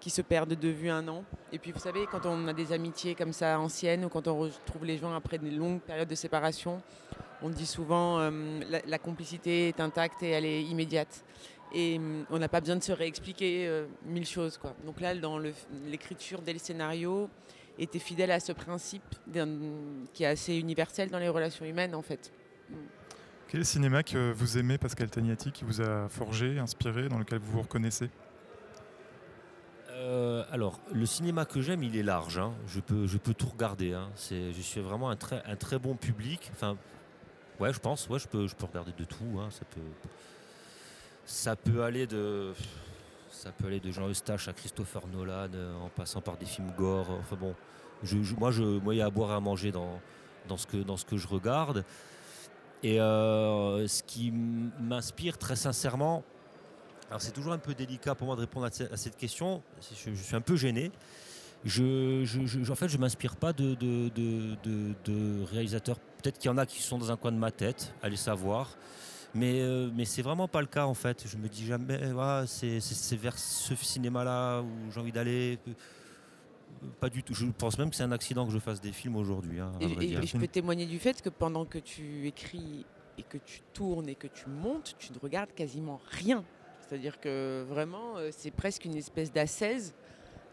qui 0.00 0.10
se 0.10 0.22
perdent 0.22 0.54
de 0.54 0.68
vue 0.68 0.90
un 0.90 1.06
an. 1.08 1.24
Et 1.52 1.58
puis 1.58 1.72
vous 1.72 1.80
savez, 1.80 2.06
quand 2.10 2.24
on 2.24 2.46
a 2.46 2.52
des 2.52 2.72
amitiés 2.72 3.14
comme 3.14 3.32
ça 3.32 3.58
anciennes, 3.58 4.04
ou 4.04 4.08
quand 4.08 4.28
on 4.28 4.38
retrouve 4.38 4.84
les 4.84 4.96
gens 4.96 5.12
après 5.12 5.38
des 5.38 5.50
longues 5.50 5.80
périodes 5.80 6.08
de 6.08 6.14
séparation, 6.14 6.80
on 7.42 7.50
dit 7.50 7.66
souvent 7.66 8.18
la, 8.70 8.80
la 8.86 8.98
complicité 8.98 9.68
est 9.68 9.80
intacte 9.80 10.22
et 10.22 10.30
elle 10.30 10.46
est 10.46 10.62
immédiate. 10.62 11.24
Et 11.74 11.98
hum, 11.98 12.24
on 12.30 12.38
n'a 12.38 12.48
pas 12.48 12.60
besoin 12.60 12.76
de 12.76 12.82
se 12.82 12.92
réexpliquer 12.92 13.66
euh, 13.66 13.86
mille 14.06 14.26
choses. 14.26 14.56
Quoi. 14.58 14.74
Donc 14.86 15.00
là, 15.00 15.14
dans 15.14 15.38
l'écriture 15.86 16.40
dès 16.40 16.52
le 16.52 16.58
scénario, 16.60 17.28
était 17.78 17.98
fidèle 17.98 18.30
à 18.30 18.38
ce 18.38 18.52
principe 18.52 19.02
qui 20.12 20.22
est 20.22 20.26
assez 20.26 20.56
universel 20.56 21.10
dans 21.10 21.18
les 21.18 21.28
relations 21.28 21.64
humaines, 21.64 21.94
en 21.94 22.02
fait. 22.02 22.32
Quel 23.48 23.58
est 23.58 23.58
le 23.58 23.64
cinéma 23.64 24.04
que 24.04 24.32
vous 24.32 24.58
aimez, 24.58 24.78
Pascal 24.78 25.10
Tagnati, 25.10 25.50
qui 25.50 25.64
vous 25.64 25.80
a 25.80 26.08
forgé, 26.08 26.58
inspiré, 26.60 27.08
dans 27.08 27.18
lequel 27.18 27.40
vous 27.40 27.52
vous 27.52 27.62
reconnaissez? 27.62 28.10
Euh, 29.90 30.44
alors, 30.50 30.80
le 30.92 31.06
cinéma 31.06 31.44
que 31.44 31.60
j'aime, 31.60 31.82
il 31.82 31.96
est 31.96 32.02
large. 32.02 32.38
hein. 32.38 32.52
Je, 32.66 32.80
peux, 32.80 33.06
je 33.06 33.18
peux 33.18 33.34
tout 33.34 33.48
regarder. 33.48 33.92
hein. 33.92 34.10
Je 34.30 34.52
suis 34.60 34.80
vraiment 34.80 35.10
un 35.10 35.16
très, 35.16 35.42
un 35.44 35.56
très 35.56 35.78
bon 35.78 35.94
public. 35.96 36.50
Enfin, 36.52 36.76
ouais, 37.60 37.72
je 37.72 37.80
pense. 37.80 38.08
Ouais, 38.08 38.18
je 38.18 38.28
peux, 38.28 38.46
je 38.46 38.54
peux 38.54 38.66
regarder 38.66 38.92
de 38.96 39.04
tout. 39.04 39.38
hein. 39.40 39.48
Ça 39.50 39.64
peut, 39.64 39.80
ça 41.26 41.56
peut 41.56 41.82
aller 41.82 42.06
de, 42.06 42.52
ça 43.30 43.50
peut 43.52 43.66
aller 43.66 43.80
de 43.80 43.90
Jean 43.90 44.08
Eustache 44.08 44.48
à 44.48 44.52
Christopher 44.52 45.06
Nolan, 45.06 45.48
euh, 45.54 45.74
en 45.76 45.88
passant 45.88 46.20
par 46.20 46.36
des 46.36 46.46
films 46.46 46.72
gore. 46.76 47.10
Enfin 47.20 47.36
bon, 47.36 47.54
moi, 48.38 48.50
je, 48.50 48.62
il 48.92 48.96
y 48.98 49.02
a 49.02 49.06
à 49.06 49.10
boire 49.10 49.30
et 49.32 49.34
à 49.34 49.40
manger 49.40 49.72
dans, 49.72 50.00
dans 50.48 50.56
ce 50.56 50.66
que, 50.66 50.76
dans 50.78 50.96
ce 50.96 51.04
que 51.04 51.16
je 51.16 51.26
regarde. 51.26 51.84
Et 52.82 53.00
euh, 53.00 53.86
ce 53.88 54.02
qui 54.02 54.30
m'inspire 54.30 55.38
très 55.38 55.56
sincèrement, 55.56 56.22
alors 57.08 57.22
c'est 57.22 57.32
toujours 57.32 57.52
un 57.54 57.58
peu 57.58 57.74
délicat 57.74 58.14
pour 58.14 58.26
moi 58.26 58.36
de 58.36 58.42
répondre 58.42 58.66
à, 58.66 58.70
ce- 58.70 58.92
à 58.92 58.96
cette 58.96 59.16
question. 59.16 59.62
Je, 59.80 60.12
suis 60.14 60.36
un 60.36 60.40
peu 60.42 60.56
gêné. 60.56 60.90
Je, 61.64 62.70
en 62.70 62.74
fait, 62.74 62.88
je 62.88 62.98
m'inspire 62.98 63.36
pas 63.36 63.54
de- 63.54 63.74
de 63.74 65.44
réalisateurs. 65.50 65.98
Peut-être 66.22 66.38
qu'il 66.38 66.50
y 66.50 66.52
en 66.54 66.58
a 66.58 66.66
qui 66.66 66.82
sont 66.82 66.98
dans 66.98 67.10
un 67.10 67.16
coin 67.16 67.32
de 67.32 67.38
ma 67.38 67.50
tête, 67.50 67.94
allez 68.02 68.16
savoir. 68.16 68.68
Mais, 69.34 69.60
euh, 69.60 69.90
mais 69.94 70.04
c'est 70.04 70.22
vraiment 70.22 70.46
pas 70.46 70.60
le 70.60 70.66
cas 70.66 70.86
en 70.86 70.94
fait. 70.94 71.24
Je 71.26 71.36
me 71.36 71.48
dis 71.48 71.66
jamais, 71.66 71.98
ah, 72.18 72.44
c'est 72.46 73.16
vers 73.16 73.36
ce 73.38 73.74
cinéma-là 73.74 74.62
où 74.62 74.90
j'ai 74.92 75.00
envie 75.00 75.12
d'aller. 75.12 75.58
Pas 77.00 77.08
du 77.08 77.22
tout. 77.22 77.34
Je 77.34 77.46
pense 77.46 77.78
même 77.78 77.90
que 77.90 77.96
c'est 77.96 78.02
un 78.02 78.12
accident 78.12 78.46
que 78.46 78.52
je 78.52 78.58
fasse 78.58 78.80
des 78.80 78.92
films 78.92 79.16
aujourd'hui. 79.16 79.60
hein, 79.60 79.72
Et, 79.80 80.26
je 80.26 80.36
peux 80.36 80.46
témoigner 80.46 80.86
du 80.86 80.98
fait 80.98 81.20
que 81.22 81.30
pendant 81.30 81.64
que 81.64 81.78
tu 81.78 82.26
écris 82.26 82.84
et 83.18 83.22
que 83.22 83.38
tu 83.38 83.60
tournes 83.72 84.08
et 84.08 84.14
que 84.14 84.26
tu 84.26 84.48
montes, 84.48 84.94
tu 84.98 85.12
ne 85.12 85.18
regardes 85.18 85.52
quasiment 85.54 86.00
rien. 86.10 86.44
C'est-à-dire 86.80 87.18
que 87.20 87.64
vraiment, 87.68 88.16
euh, 88.18 88.28
c'est 88.30 88.50
presque 88.50 88.84
une 88.84 88.96
espèce 88.96 89.32
d'assaise 89.32 89.94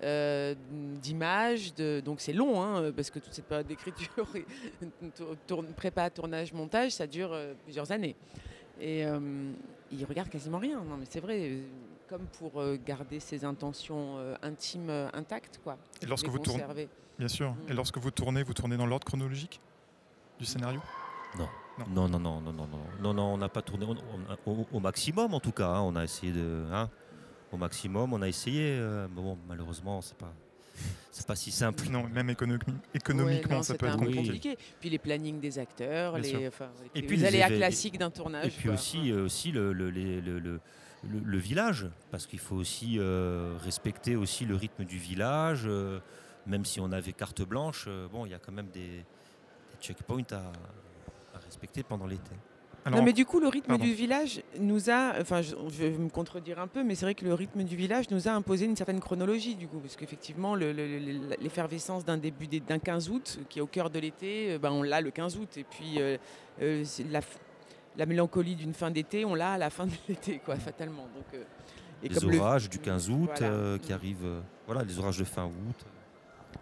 euh, 0.04 0.56
d'images. 1.02 1.74
de- 1.76 2.02
Donc 2.04 2.22
c'est 2.22 2.34
long, 2.34 2.62
hein, 2.64 2.92
parce 2.96 3.10
que 3.12 3.20
toute 3.20 3.34
cette 3.34 3.46
période 3.46 3.68
d'écriture, 3.68 4.26
prépa, 5.76 6.10
tournage, 6.10 6.54
montage, 6.54 6.92
ça 6.94 7.08
dure 7.08 7.32
euh, 7.34 7.54
plusieurs 7.66 7.92
années. 7.92 8.16
Et 8.82 9.06
euh, 9.06 9.20
il 9.92 10.04
regarde 10.06 10.30
quasiment 10.30 10.58
rien. 10.58 10.84
Non, 10.84 10.98
mais 10.98 11.06
c'est 11.08 11.20
vrai. 11.20 11.60
Comme 12.10 12.26
pour 12.40 12.60
euh, 12.60 12.78
garder 12.84 13.20
ses 13.22 13.46
intentions 13.46 14.18
euh, 14.18 14.36
intimes 14.42 14.90
intactes, 15.14 15.62
quoi. 15.64 15.78
Et 16.02 16.06
lorsque 16.08 16.26
Les 16.26 16.32
vous 16.32 16.40
tournez, 16.40 16.88
bien 17.18 17.28
sûr. 17.30 17.56
Et 17.70 17.74
Mm. 17.74 17.76
lorsque 17.76 17.98
vous 18.00 18.12
tournez, 18.12 18.44
vous 18.44 18.54
tournez 18.54 18.76
dans 18.76 18.86
l'ordre 18.88 19.06
chronologique 19.06 19.62
du 20.40 20.46
scénario? 20.46 20.82
Non, 21.38 21.48
non, 21.94 22.10
non, 22.10 22.20
non, 22.20 22.42
non, 22.42 22.52
non, 22.52 22.68
non, 23.02 23.14
non, 23.14 23.24
on 23.36 23.38
n'a 23.38 23.48
pas 23.48 23.62
tourné. 23.62 23.86
on- 23.86 23.92
on- 23.92 24.52
au, 24.52 24.68
au 24.74 24.80
maximum, 24.82 25.34
en 25.34 25.40
tout 25.40 25.54
cas, 25.54 25.68
hein, 25.70 25.82
on 25.82 25.96
a 25.96 26.04
essayé 26.04 26.34
de. 26.34 26.66
hein, 26.72 26.90
au 27.54 27.58
maximum, 27.58 28.12
on 28.12 28.22
a 28.22 28.28
essayé. 28.28 28.78
euh, 28.78 29.08
mais 29.16 29.22
bon, 29.22 29.38
malheureusement, 29.48 30.02
c'est 30.02 30.18
pas, 30.18 30.34
c'est 31.12 31.28
pas 31.28 31.36
si 31.36 31.52
simple. 31.52 31.84
Non, 31.90 32.08
même 32.08 32.30
économi- 32.30 32.60
Ouais, 32.68 32.74
économiquement, 32.94 33.58
non, 33.58 33.64
ça 33.64 33.76
peut 33.76 33.86
être 33.88 33.98
compliqué. 33.98 34.18
compliqué. 34.24 34.58
Puis 34.80 34.90
les 34.90 34.98
plannings 35.00 35.40
des 35.40 35.60
acteurs, 35.60 36.14
Bien 36.14 36.22
les, 36.22 36.30
Et 36.96 37.02
les 37.02 37.08
puis 37.08 37.18
les 37.18 37.26
aléas 37.26 37.50
classiques 37.50 37.98
d'un 37.98 38.10
tournage. 38.12 38.48
Et 38.48 38.50
puis 38.52 38.66
quoi. 38.66 38.74
aussi, 38.74 39.12
euh, 39.12 39.26
aussi 39.26 39.52
le, 39.52 39.74
le, 39.74 39.90
le, 39.92 40.20
le- 40.20 40.40
le- 40.40 40.60
le 41.04 41.38
village, 41.38 41.88
parce 42.12 42.28
qu'il 42.28 42.40
faut 42.40 42.56
aussi 42.56 42.98
euh, 43.00 43.58
respecter 43.60 44.16
aussi 44.16 44.46
le 44.46 44.56
rythme 44.56 44.86
du 44.86 44.98
village. 44.98 45.64
euh, 45.66 46.00
même 46.48 46.66
si 46.66 46.80
on 46.80 46.92
avait 46.92 47.14
carte 47.14 47.44
blanche, 47.44 47.86
euh, 47.88 48.08
bon, 48.08 48.26
il 48.26 48.32
y 48.32 48.34
a 48.34 48.40
quand 48.40 48.52
même 48.52 48.70
des, 48.70 48.82
des 48.90 49.78
checkpoints 49.80 50.24
à, 50.32 50.52
à 51.36 51.40
respecter 51.40 51.84
pendant 51.84 52.08
l'été. 52.08 52.32
Alors, 52.84 53.00
non, 53.00 53.06
mais 53.06 53.14
du 53.14 53.26
coup, 53.26 53.40
le 53.40 53.48
rythme 53.48 53.68
pardon. 53.68 53.84
du 53.84 53.94
village 53.94 54.42
nous 54.60 54.90
a. 54.90 55.14
Enfin, 55.22 55.42
je, 55.44 55.56
je 55.70 55.84
vais 55.84 55.92
me 55.92 56.10
contredire 56.10 56.60
un 56.60 56.68
peu, 56.68 56.84
mais 56.84 56.96
c'est 56.96 57.06
vrai 57.06 57.14
que 57.14 57.24
le 57.24 57.34
rythme 57.36 57.64
du 57.64 57.76
village 57.76 58.10
nous 58.10 58.28
a 58.28 58.32
imposé 58.32 58.66
une 58.66 58.76
certaine 58.76 59.00
chronologie, 59.00 59.54
du 59.56 59.68
coup, 59.68 59.78
parce 59.80 59.96
qu'effectivement, 59.96 60.56
le- 60.56 60.74
le- 60.74 60.98
le- 60.98 61.36
l'effervescence 61.42 62.04
d'un 62.06 62.18
début 62.18 62.48
d'é- 62.48 62.60
d'un 62.60 62.80
15 62.80 63.10
août, 63.10 63.40
qui 63.50 63.60
est 63.60 63.62
au 63.62 63.68
cœur 63.68 63.92
de 63.92 64.00
l'été, 64.00 64.54
euh, 64.54 64.58
ben, 64.58 64.72
on 64.72 64.82
l'a 64.82 65.00
le 65.00 65.12
15 65.12 65.38
août. 65.38 65.58
Et 65.58 65.64
puis, 65.64 66.02
euh, 66.02 66.18
euh, 66.62 66.84
la, 67.98 68.06
mélancolie 68.08 68.56
d'une 68.56 68.74
fin 68.74 68.90
d'été, 68.90 69.26
on 69.26 69.36
l'a 69.36 69.54
à 69.54 69.58
la 69.60 69.70
fin 69.70 69.86
de 69.86 69.92
l'été, 70.10 70.40
quoi, 70.44 70.56
fatalement. 70.56 71.08
Donc, 71.16 71.26
euh, 71.36 71.44
et 72.04 72.10
Les 72.10 72.16
comme 72.16 72.32
le- 72.32 72.40
orages 72.40 72.68
du 72.68 72.80
15 72.80 73.12
août 73.12 73.30
Voilà. 73.38 73.54
euh, 73.54 73.78
qui 73.78 73.94
arrivent, 73.94 74.26
euh, 74.26 74.42
voilà, 74.66 74.84
les 74.84 74.98
orages 74.98 75.20
de 75.20 75.24
fin 75.24 75.46
août. 75.46 75.86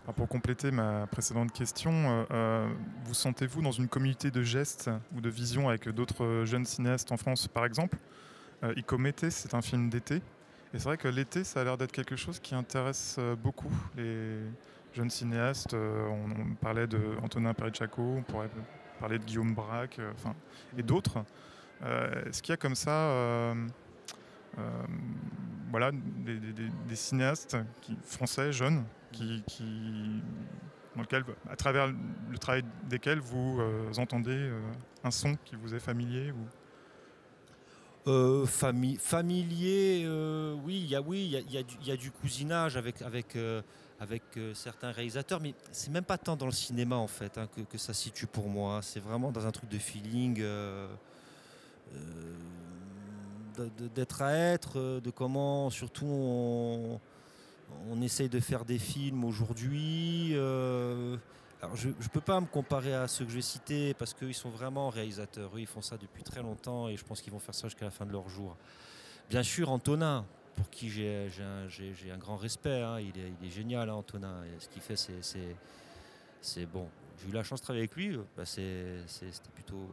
Alors, 0.04 0.16
pour 0.16 0.28
compléter 0.28 0.72
ma 0.72 1.08
précédente 1.08 1.52
question, 1.52 1.92
euh, 1.92 2.24
euh, 2.32 2.70
vous 3.04 3.14
sentez-vous 3.14 3.62
dans 3.62 3.72
une 3.72 3.88
communauté 3.88 4.32
de 4.32 4.42
gestes 4.42 4.90
ou 5.16 5.22
de 5.22 5.30
visions 5.30 5.70
avec 5.70 5.90
d'autres 5.90 6.44
jeunes 6.46 6.66
cinéastes 6.66 7.12
en 7.12 7.18
France, 7.18 7.48
par 7.48 7.66
exemple? 7.66 7.98
Euh, 8.64 8.74
Icomété, 8.76 9.30
c'est 9.30 9.54
un 9.54 9.62
film 9.62 9.90
d'été. 9.90 10.16
Et 10.74 10.80
c'est 10.80 10.84
vrai 10.86 10.98
que 10.98 11.08
l'été, 11.08 11.44
ça 11.44 11.62
a 11.62 11.64
l'air 11.64 11.78
d'être 11.78 11.92
quelque 11.92 12.16
chose 12.16 12.40
qui 12.40 12.56
intéresse 12.56 13.18
euh, 13.20 13.36
beaucoup 13.36 13.72
les 13.96 14.40
jeunes 14.94 15.10
cinéastes. 15.10 15.74
On, 15.76 16.56
parlait 16.56 16.88
de 16.88 17.00
Antonin 17.22 17.54
Perichaco, 17.54 18.02
on 18.02 18.24
pourrait 18.24 18.50
parler 19.00 19.20
de 19.20 19.24
Guillaume 19.24 19.54
Braque, 19.54 20.00
et 20.78 20.84
d'autres. 20.84 21.24
Est-ce 22.26 22.42
qu'il 22.42 22.52
y 22.52 22.54
a 22.54 22.58
comme 22.58 22.76
ça 22.76 23.54
voilà, 25.72 25.92
des, 25.92 26.96
cinéastes 26.96 27.58
français, 28.04 28.52
jeunes, 28.52 28.84
qui, 29.12 29.44
dans 30.96 31.02
lequel, 31.02 31.24
à 31.50 31.56
travers 31.56 31.88
le 31.88 32.38
travail 32.38 32.64
desquels 32.88 33.20
vous 33.20 33.58
euh, 33.60 33.92
entendez 33.98 34.32
euh, 34.32 34.60
un 35.04 35.12
son 35.12 35.36
qui 35.46 35.56
vous 35.56 35.74
est 35.76 35.80
familier 35.80 36.32
ou... 36.32 36.46
Euh, 38.08 38.46
fami- 38.46 38.98
familier, 38.98 40.04
euh, 40.06 40.56
oui, 40.64 40.80
il 40.82 40.90
y 40.90 40.96
a, 41.92 41.98
du- 41.98 42.12
cousinage 42.12 42.78
avec, 42.78 43.02
euh, 43.36 43.62
euh, 44.38 44.54
certains 44.54 44.92
réalisateurs, 44.92 45.40
mais 45.42 45.54
c'est 45.72 45.92
même 45.92 46.06
pas 46.06 46.18
tant 46.18 46.36
dans 46.36 46.46
le 46.46 46.52
cinéma 46.54 46.96
en 46.96 47.08
fait 47.08 47.38
hein, 47.38 47.48
que, 47.56 47.62
que 47.62 47.78
ça 47.78 47.94
situe 47.94 48.26
pour 48.26 48.48
moi. 48.48 48.80
C'est 48.82 49.02
vraiment 49.02 49.32
dans 49.32 49.46
un 49.46 49.52
truc 49.52 49.70
de 49.70 49.78
feeling, 49.78 50.38
euh, 50.40 50.88
euh, 51.94 52.34
d'être 53.96 54.22
à 54.22 54.34
être, 54.34 54.80
euh, 54.80 55.02
de 55.02 55.10
comment 55.10 55.70
surtout 55.70 56.06
on, 56.06 57.00
on 57.90 58.02
essaye 58.02 58.30
de 58.30 58.40
faire 58.40 58.66
des 58.66 58.80
films 58.80 59.24
aujourd'hui. 59.24 60.32
euh, 60.34 61.18
je 61.76 61.90
ne 61.90 61.94
peux 62.14 62.22
pas 62.22 62.40
me 62.40 62.46
comparer 62.46 62.94
à 62.94 63.08
ceux 63.10 63.26
que 63.26 63.32
je 63.32 63.36
vais 63.36 63.42
citer 63.42 63.94
parce 63.94 64.14
qu'ils 64.14 64.34
sont 64.34 64.50
vraiment 64.50 64.90
réalisateurs. 64.90 65.52
Eux, 65.56 65.60
ils 65.60 65.68
font 65.68 65.82
ça 65.82 65.98
depuis 65.98 66.24
très 66.24 66.42
longtemps 66.42 66.88
et 66.88 66.96
je 66.96 67.04
pense 67.04 67.22
qu'ils 67.22 67.34
vont 67.34 67.40
faire 67.40 67.54
ça 67.56 67.68
jusqu'à 67.68 67.86
la 67.86 67.92
fin 67.92 68.06
de 68.06 68.12
leur 68.14 68.30
jour. 68.30 68.56
Bien 69.30 69.44
sûr, 69.44 69.70
Antonin, 69.70 70.26
pour 70.56 70.70
qui 70.70 70.90
j'ai 70.90 71.30
j'ai 71.30 71.44
un, 71.44 71.68
j'ai- 71.68 71.94
j'ai 71.94 72.10
grand 72.18 72.38
respect. 72.38 72.82
hein, 72.82 73.00
Il, 73.00 73.14
est, 73.46 73.50
génial, 73.52 73.90
hein, 73.90 73.96
Antonin. 73.96 74.42
Ce 74.60 74.70
qu'il 74.70 74.82
fait, 74.82 74.96
c'est 76.42 76.66
bon. 76.66 76.88
J'ai 77.22 77.30
eu 77.30 77.34
la 77.34 77.44
chance 77.44 77.60
de 77.60 77.64
travailler 77.66 77.84
avec 77.84 77.96
lui. 77.96 78.18
bah, 78.38 78.46
c'est- 78.46 79.04
c'est- 79.08 79.32
C'était 79.32 79.50
plutôt 79.54 79.88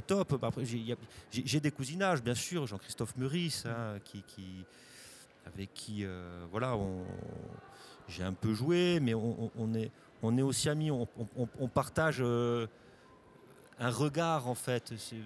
top. 0.00 0.40
Bah, 0.40 0.50
j'ai- 0.62 0.96
des 1.60 1.70
cousinages, 1.70 2.22
bien 2.22 2.34
sûr. 2.34 2.66
Jean-Christophe 2.66 3.16
Meurice, 3.16 3.66
hein, 3.66 3.98
qui, 4.04 4.22
avec 5.46 5.72
qui 5.74 6.04
euh, 6.04 6.46
voilà, 6.50 6.76
j'ai 8.08 8.22
un 8.22 8.32
peu 8.32 8.54
joué, 8.54 9.00
mais 9.00 9.14
on, 9.14 9.74
est, 9.74 9.90
on 10.22 10.36
est 10.38 10.42
aussi 10.42 10.68
amis, 10.68 10.90
on, 10.90 11.06
partage 11.68 12.18
euh, 12.20 12.66
un 13.80 13.90
regard 13.90 14.46
en 14.48 14.54
fait. 14.54 14.92
Je 15.10 15.16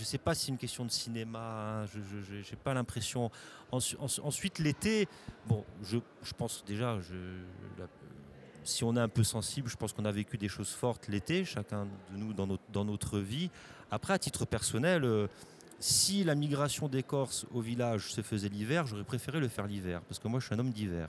ne 0.00 0.04
sais 0.04 0.18
pas 0.18 0.34
si 0.34 0.46
c'est 0.46 0.52
une 0.52 0.58
question 0.58 0.84
de 0.84 0.90
cinéma, 0.90 1.82
hein, 1.82 1.86
je 1.86 1.98
n'ai 1.98 2.56
pas 2.62 2.74
l'impression. 2.74 3.30
Ensu- 3.72 3.96
ensu- 3.98 4.20
ensuite, 4.22 4.58
l'été, 4.58 5.08
bon, 5.46 5.64
je, 5.82 5.98
je 6.22 6.32
pense 6.34 6.64
déjà, 6.66 7.00
je, 7.00 7.14
la- 7.78 7.86
si 8.64 8.84
on 8.84 8.96
est 8.96 9.00
un 9.00 9.08
peu 9.08 9.24
sensible, 9.24 9.68
je 9.68 9.76
pense 9.76 9.92
qu'on 9.92 10.04
a 10.04 10.12
vécu 10.12 10.38
des 10.38 10.48
choses 10.48 10.70
fortes 10.70 11.08
l'été, 11.08 11.44
chacun 11.44 11.84
de 11.84 12.16
nous 12.16 12.32
dans 12.32 12.46
notre, 12.46 12.62
dans 12.72 12.84
notre 12.84 13.18
vie. 13.18 13.50
Après, 13.90 14.12
à 14.12 14.18
titre 14.18 14.44
personnel, 14.44 15.04
euh, 15.04 15.26
si 15.78 16.24
la 16.24 16.34
migration 16.34 16.88
des 16.88 17.02
Corses 17.02 17.46
au 17.52 17.60
village 17.60 18.12
se 18.12 18.20
faisait 18.20 18.48
l'hiver, 18.48 18.86
j'aurais 18.86 19.04
préféré 19.04 19.40
le 19.40 19.48
faire 19.48 19.66
l'hiver, 19.66 20.02
parce 20.02 20.18
que 20.18 20.28
moi 20.28 20.38
je 20.40 20.46
suis 20.46 20.54
un 20.54 20.58
homme 20.58 20.70
d'hiver. 20.70 21.08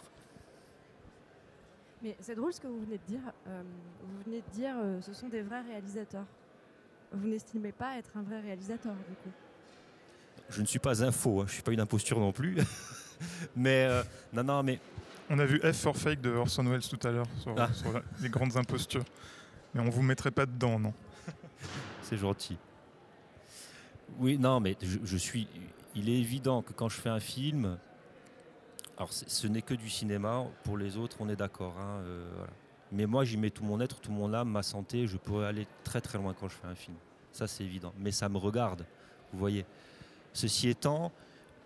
Mais 2.02 2.16
c'est 2.20 2.36
drôle 2.36 2.54
ce 2.54 2.60
que 2.60 2.68
vous 2.68 2.80
venez 2.80 2.98
de 2.98 3.08
dire. 3.08 3.22
Euh, 3.48 3.62
vous 4.02 4.24
venez 4.24 4.42
de 4.42 4.56
dire 4.56 4.74
euh, 4.78 5.00
ce 5.02 5.14
sont 5.14 5.28
des 5.28 5.42
vrais 5.42 5.62
réalisateurs. 5.62 6.26
Vous 7.12 7.28
n'estimez 7.28 7.72
pas 7.72 7.98
être 7.98 8.10
un 8.16 8.24
vrai 8.24 8.40
réalisateur, 8.40 8.94
du 8.94 9.16
coup? 9.16 9.36
Je 10.50 10.62
ne 10.62 10.66
suis 10.66 10.80
pas 10.80 11.04
un 11.04 11.12
faux, 11.12 11.42
hein, 11.42 11.46
je 11.46 11.52
ne 11.52 11.54
suis 11.56 11.64
pas 11.64 11.74
une 11.74 11.80
imposture 11.80 12.20
non 12.20 12.32
plus. 12.32 12.58
mais 13.56 13.86
euh, 13.86 14.04
non, 14.34 14.44
non, 14.44 14.64
mais 14.64 14.80
On 15.34 15.40
a 15.40 15.46
vu 15.46 15.60
F 15.62 15.78
for 15.78 15.96
Fake 15.96 16.20
de 16.20 16.30
Orson 16.32 16.66
Welles 16.66 16.84
tout 16.86 17.00
à 17.08 17.12
l'heure 17.12 17.26
sur, 17.42 17.56
Ah. 17.58 17.72
sur 17.74 17.94
la- 17.94 18.02
les 18.22 18.28
grandes 18.28 18.58
impostures. 18.58 19.06
Mais 19.74 19.80
on 19.80 19.90
vous 19.90 20.02
mettrait 20.02 20.32
pas 20.32 20.46
dedans, 20.46 20.78
non? 20.78 20.94
C'est 22.02 22.18
gentil. 22.18 22.58
Oui, 24.20 24.38
non, 24.38 24.60
mais 24.60 24.76
je, 24.82 24.98
je 25.02 25.18
suis. 25.18 25.48
Il 25.96 26.10
est 26.10 26.18
évident 26.20 26.62
que 26.62 26.74
quand 26.74 26.90
je 26.90 26.98
fais 27.00 27.08
un 27.10 27.22
film, 27.22 27.78
alors 28.98 29.14
ce 29.14 29.48
n'est 29.48 29.62
que 29.62 29.74
du 29.74 29.90
cinéma. 29.90 30.44
Pour 30.66 30.78
les 30.78 30.98
autres, 30.98 31.16
on 31.22 31.30
est 31.30 31.38
d'accord. 31.38 31.76
hein, 31.80 32.02
euh, 32.04 32.30
voilà. 32.36 32.52
Mais 32.92 33.06
moi, 33.06 33.24
j'y 33.24 33.38
mets 33.38 33.52
tout 33.52 33.64
mon 33.64 33.80
être, 33.80 34.02
tout 34.02 34.12
mon 34.12 34.34
âme, 34.34 34.50
ma 34.50 34.64
santé. 34.64 35.08
Je 35.08 35.16
pourrais 35.16 35.48
aller 35.48 35.66
très 35.86 36.02
très 36.02 36.18
loin 36.18 36.34
quand 36.38 36.50
je 36.50 36.56
fais 36.56 36.68
un 36.68 36.76
film. 36.76 36.98
Ça, 37.32 37.48
c'est 37.48 37.64
évident. 37.64 37.94
Mais 37.98 38.12
ça 38.12 38.28
me 38.28 38.38
regarde. 38.38 38.86
Vous 39.32 39.40
voyez. 39.40 39.66
Ceci 40.34 40.68
étant, 40.68 41.14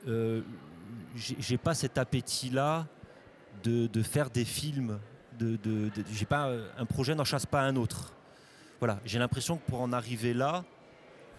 euh, 0.08 0.42
j'ai 1.16 1.36
j'ai 1.40 1.58
pas 1.58 1.74
cet 1.74 1.98
appétit-là 1.98 2.86
de, 3.64 4.04
faire 4.04 4.30
des 4.30 4.46
films. 4.46 5.00
De, 5.40 5.58
j'ai 6.12 6.26
pas 6.26 6.48
euh, 6.48 6.68
un 6.78 6.86
projet 6.86 7.14
n'en 7.16 7.26
chasse 7.26 7.46
pas 7.46 7.62
un 7.62 7.76
autre. 7.76 8.14
Voilà, 8.80 9.00
j'ai 9.06 9.20
l'impression 9.20 9.58
que 9.58 9.64
pour 9.70 9.82
en 9.82 9.92
arriver 9.94 10.34
là, 10.34 10.64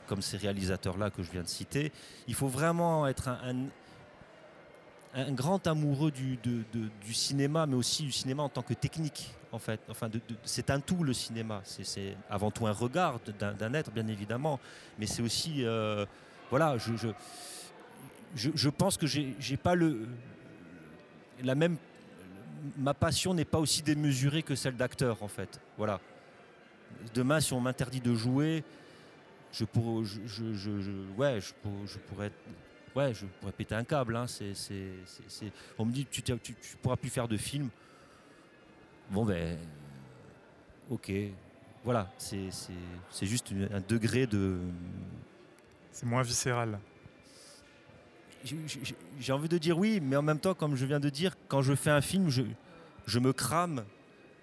comme 0.06 0.22
ces 0.22 0.36
réalisateurs-là 0.36 1.10
que 1.10 1.22
je 1.22 1.30
viens 1.30 1.42
de 1.42 1.48
citer, 1.48 1.92
il 2.28 2.34
faut 2.34 2.48
vraiment 2.48 3.06
être 3.06 3.28
un, 3.28 3.66
un- 5.14 5.32
grand 5.32 5.66
amoureux 5.66 6.10
du, 6.10 6.36
du 6.36 7.14
cinéma, 7.14 7.66
mais 7.66 7.74
aussi 7.74 8.02
du 8.02 8.12
cinéma 8.12 8.42
en 8.42 8.48
tant 8.50 8.62
que 8.62 8.74
technique, 8.74 9.34
en 9.50 9.58
fait. 9.58 9.80
Enfin, 9.88 10.10
c'est 10.44 10.68
un 10.70 10.80
tout 10.80 11.02
le 11.02 11.12
cinéma. 11.14 11.60
C'est- 11.64 12.16
avant 12.28 12.50
tout 12.50 12.66
un 12.66 12.72
regard 12.72 13.18
d'un 13.38 13.72
être, 13.74 13.90
bien 13.90 14.06
évidemment, 14.08 14.60
mais 14.98 15.06
c'est 15.06 15.22
aussi, 15.22 15.64
euh, 15.64 16.04
voilà, 16.50 16.76
je, 16.78 16.94
je, 16.96 17.08
je- 18.34 18.50
je 18.54 18.68
pense 18.68 18.96
que 18.98 19.06
j'ai 19.06 19.56
pas 19.56 19.74
le 19.74 20.06
la 21.42 21.54
même 21.54 21.76
ma 22.76 22.94
passion 22.94 23.34
n'est 23.34 23.44
pas 23.44 23.58
aussi 23.58 23.82
démesurée 23.82 24.42
que 24.42 24.54
celle 24.54 24.76
d'acteur 24.76 25.22
en 25.22 25.28
fait. 25.28 25.60
Voilà. 25.76 26.00
Demain 27.14 27.40
si 27.40 27.52
on 27.52 27.60
m'interdit 27.60 28.00
de 28.00 28.14
jouer 28.14 28.64
je 29.52 29.64
pour- 29.64 30.04
pourrais 32.92 33.12
je 33.14 33.26
pourrais 33.26 33.52
péter 33.52 33.74
un 33.74 33.84
câble 33.84 34.16
hein. 34.16 34.26
on 35.78 35.84
me 35.84 35.92
dit 35.92 36.06
tu, 36.06 36.22
tu 36.22 36.54
pourras 36.82 36.96
plus 36.96 37.10
faire 37.10 37.28
de 37.28 37.36
films. 37.36 37.68
Bon 39.10 39.24
ben 39.24 39.58
ok. 40.90 41.12
Voilà. 41.84 42.10
C'est, 42.18 42.50
juste 43.22 43.52
un 43.72 43.80
degré 43.80 44.26
de 44.26 44.58
C'est 45.92 46.06
moins 46.06 46.22
viscéral. 46.22 46.80
J'ai- 48.46 49.32
envie 49.32 49.48
de 49.48 49.58
dire 49.58 49.78
oui, 49.78 50.00
mais 50.00 50.16
en 50.16 50.22
même 50.22 50.38
temps, 50.38 50.54
comme 50.54 50.76
je 50.76 50.86
viens 50.86 51.00
de 51.00 51.08
dire, 51.08 51.34
quand 51.48 51.62
je 51.62 51.74
fais 51.74 51.90
un 51.90 52.00
film, 52.00 52.28
je, 52.28 53.18
me 53.18 53.32
crame 53.32 53.84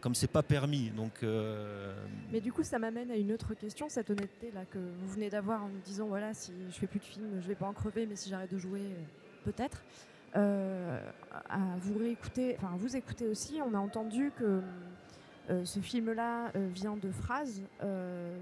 comme 0.02 0.16
c'est 0.16 0.28
pas 0.28 0.44
permis. 0.44 0.90
Donc, 0.90 1.24
euh, 1.24 1.94
Mais 2.32 2.42
du 2.42 2.52
coup, 2.52 2.64
ça 2.64 2.78
m'amène 2.78 3.10
à 3.10 3.16
une 3.16 3.32
autre 3.32 3.54
question, 3.54 3.88
cette 3.88 4.10
honnêteté 4.10 4.52
là 4.54 4.66
que 4.66 4.78
vous 4.78 5.14
venez 5.14 5.30
d'avoir 5.30 5.64
en 5.64 5.70
nous 5.70 5.80
disant 5.86 6.08
voilà, 6.08 6.34
si 6.34 6.52
je 6.70 6.76
fais 6.78 6.88
plus 6.88 7.00
de 7.00 7.06
films, 7.06 7.42
je 7.42 7.48
vais 7.48 7.56
pas 7.56 7.68
en 7.68 7.74
crever, 7.74 8.06
mais 8.06 8.16
si 8.16 8.30
j'arrête 8.30 8.52
de 8.52 8.58
jouer, 8.58 8.82
peut-être. 9.46 9.82
Euh, 10.36 11.00
à 11.48 11.60
vous 11.80 11.98
réécouter, 11.98 12.56
enfin 12.58 12.74
vous 12.76 12.96
écouter 12.96 13.28
aussi, 13.28 13.60
on 13.64 13.76
a 13.76 13.78
entendu 13.78 14.32
que 14.36 14.62
euh, 15.50 15.64
ce 15.64 15.80
film-là 15.80 16.52
vient 16.74 16.98
de 16.98 17.12
phrases, 17.12 17.62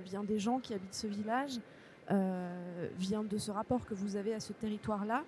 vient 0.06 0.24
des 0.24 0.39
gens 0.39 0.60
qui 0.60 0.74
habitent 0.74 0.93
ce 0.95 1.08
village, 1.08 1.60
euh, 2.10 2.88
vient 2.98 3.24
de 3.24 3.38
ce 3.38 3.52
rapport 3.52 3.86
que 3.86 3.94
vous 3.94 4.16
avez 4.16 4.34
à 4.34 4.40
ce 4.40 4.54
territoire-là. 4.54 5.24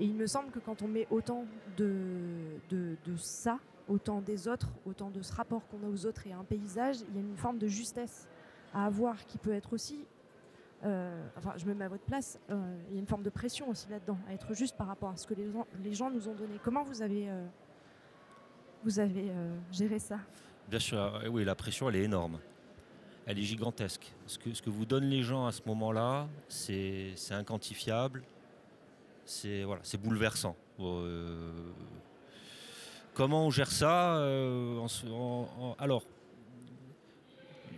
Et 0.00 0.04
il 0.04 0.14
me 0.14 0.26
semble 0.26 0.50
que 0.50 0.58
quand 0.58 0.82
on 0.82 0.88
met 0.88 1.06
autant 1.10 1.44
de, 1.76 2.60
de, 2.70 3.16
ça, 3.16 3.58
autant 3.88 4.20
des 4.20 4.46
autres, 4.46 4.68
autant 4.86 5.10
de 5.10 5.22
ce 5.22 5.32
rapport 5.32 5.62
qu'on 5.68 5.84
a 5.84 5.90
aux 5.90 6.06
autres 6.06 6.26
et 6.26 6.32
à 6.32 6.38
un 6.38 6.44
paysage, 6.44 6.96
il 7.08 7.16
y 7.16 7.18
a 7.18 7.20
une 7.20 7.36
forme 7.36 7.58
de 7.58 7.66
justesse 7.66 8.28
à 8.72 8.86
avoir 8.86 9.26
qui 9.26 9.38
peut 9.38 9.52
être 9.52 9.72
aussi, 9.72 10.04
euh, 10.84 11.26
enfin 11.36 11.54
je 11.56 11.64
me 11.64 11.74
mets 11.74 11.86
à 11.86 11.88
votre 11.88 12.04
place, 12.04 12.38
euh, 12.50 12.76
il 12.88 12.94
y 12.94 12.96
a 12.98 13.00
une 13.00 13.08
forme 13.08 13.24
de 13.24 13.30
pression 13.30 13.68
aussi 13.70 13.88
là-dedans, 13.88 14.18
à 14.28 14.34
être 14.34 14.54
juste 14.54 14.76
par 14.76 14.86
rapport 14.86 15.10
à 15.10 15.16
ce 15.16 15.26
que 15.26 15.34
les 15.34 15.50
gens, 15.50 15.66
les 15.82 15.94
gens 15.94 16.10
nous 16.10 16.28
ont 16.28 16.34
donné. 16.34 16.60
Comment 16.62 16.84
vous 16.84 17.02
avez, 17.02 17.28
euh, 17.28 17.44
vous 18.84 19.00
avez 19.00 19.32
géré 19.72 19.98
ça? 19.98 20.18
Bien 20.68 20.78
sûr, 20.78 21.22
oui, 21.30 21.44
la 21.44 21.56
pression, 21.56 21.88
elle 21.88 21.96
est 21.96 22.04
énorme. 22.04 22.38
Elle 23.28 23.38
est 23.38 23.42
gigantesque. 23.42 24.10
Ce 24.26 24.38
que, 24.38 24.54
ce 24.54 24.62
que 24.62 24.70
vous 24.70 24.86
donnent 24.86 25.10
les 25.10 25.22
gens 25.22 25.46
à 25.46 25.52
ce 25.52 25.60
moment-là, 25.66 26.26
c'est 26.48 27.14
inquantifiable, 27.30 28.22
c'est 29.26 29.64
voilà, 29.64 29.82
bouleversant. 30.02 30.56
Euh, 30.80 31.52
comment 33.12 33.44
on 33.44 33.50
gère 33.50 33.70
ça 33.70 34.16
euh, 34.16 34.86
Alors, 35.78 36.04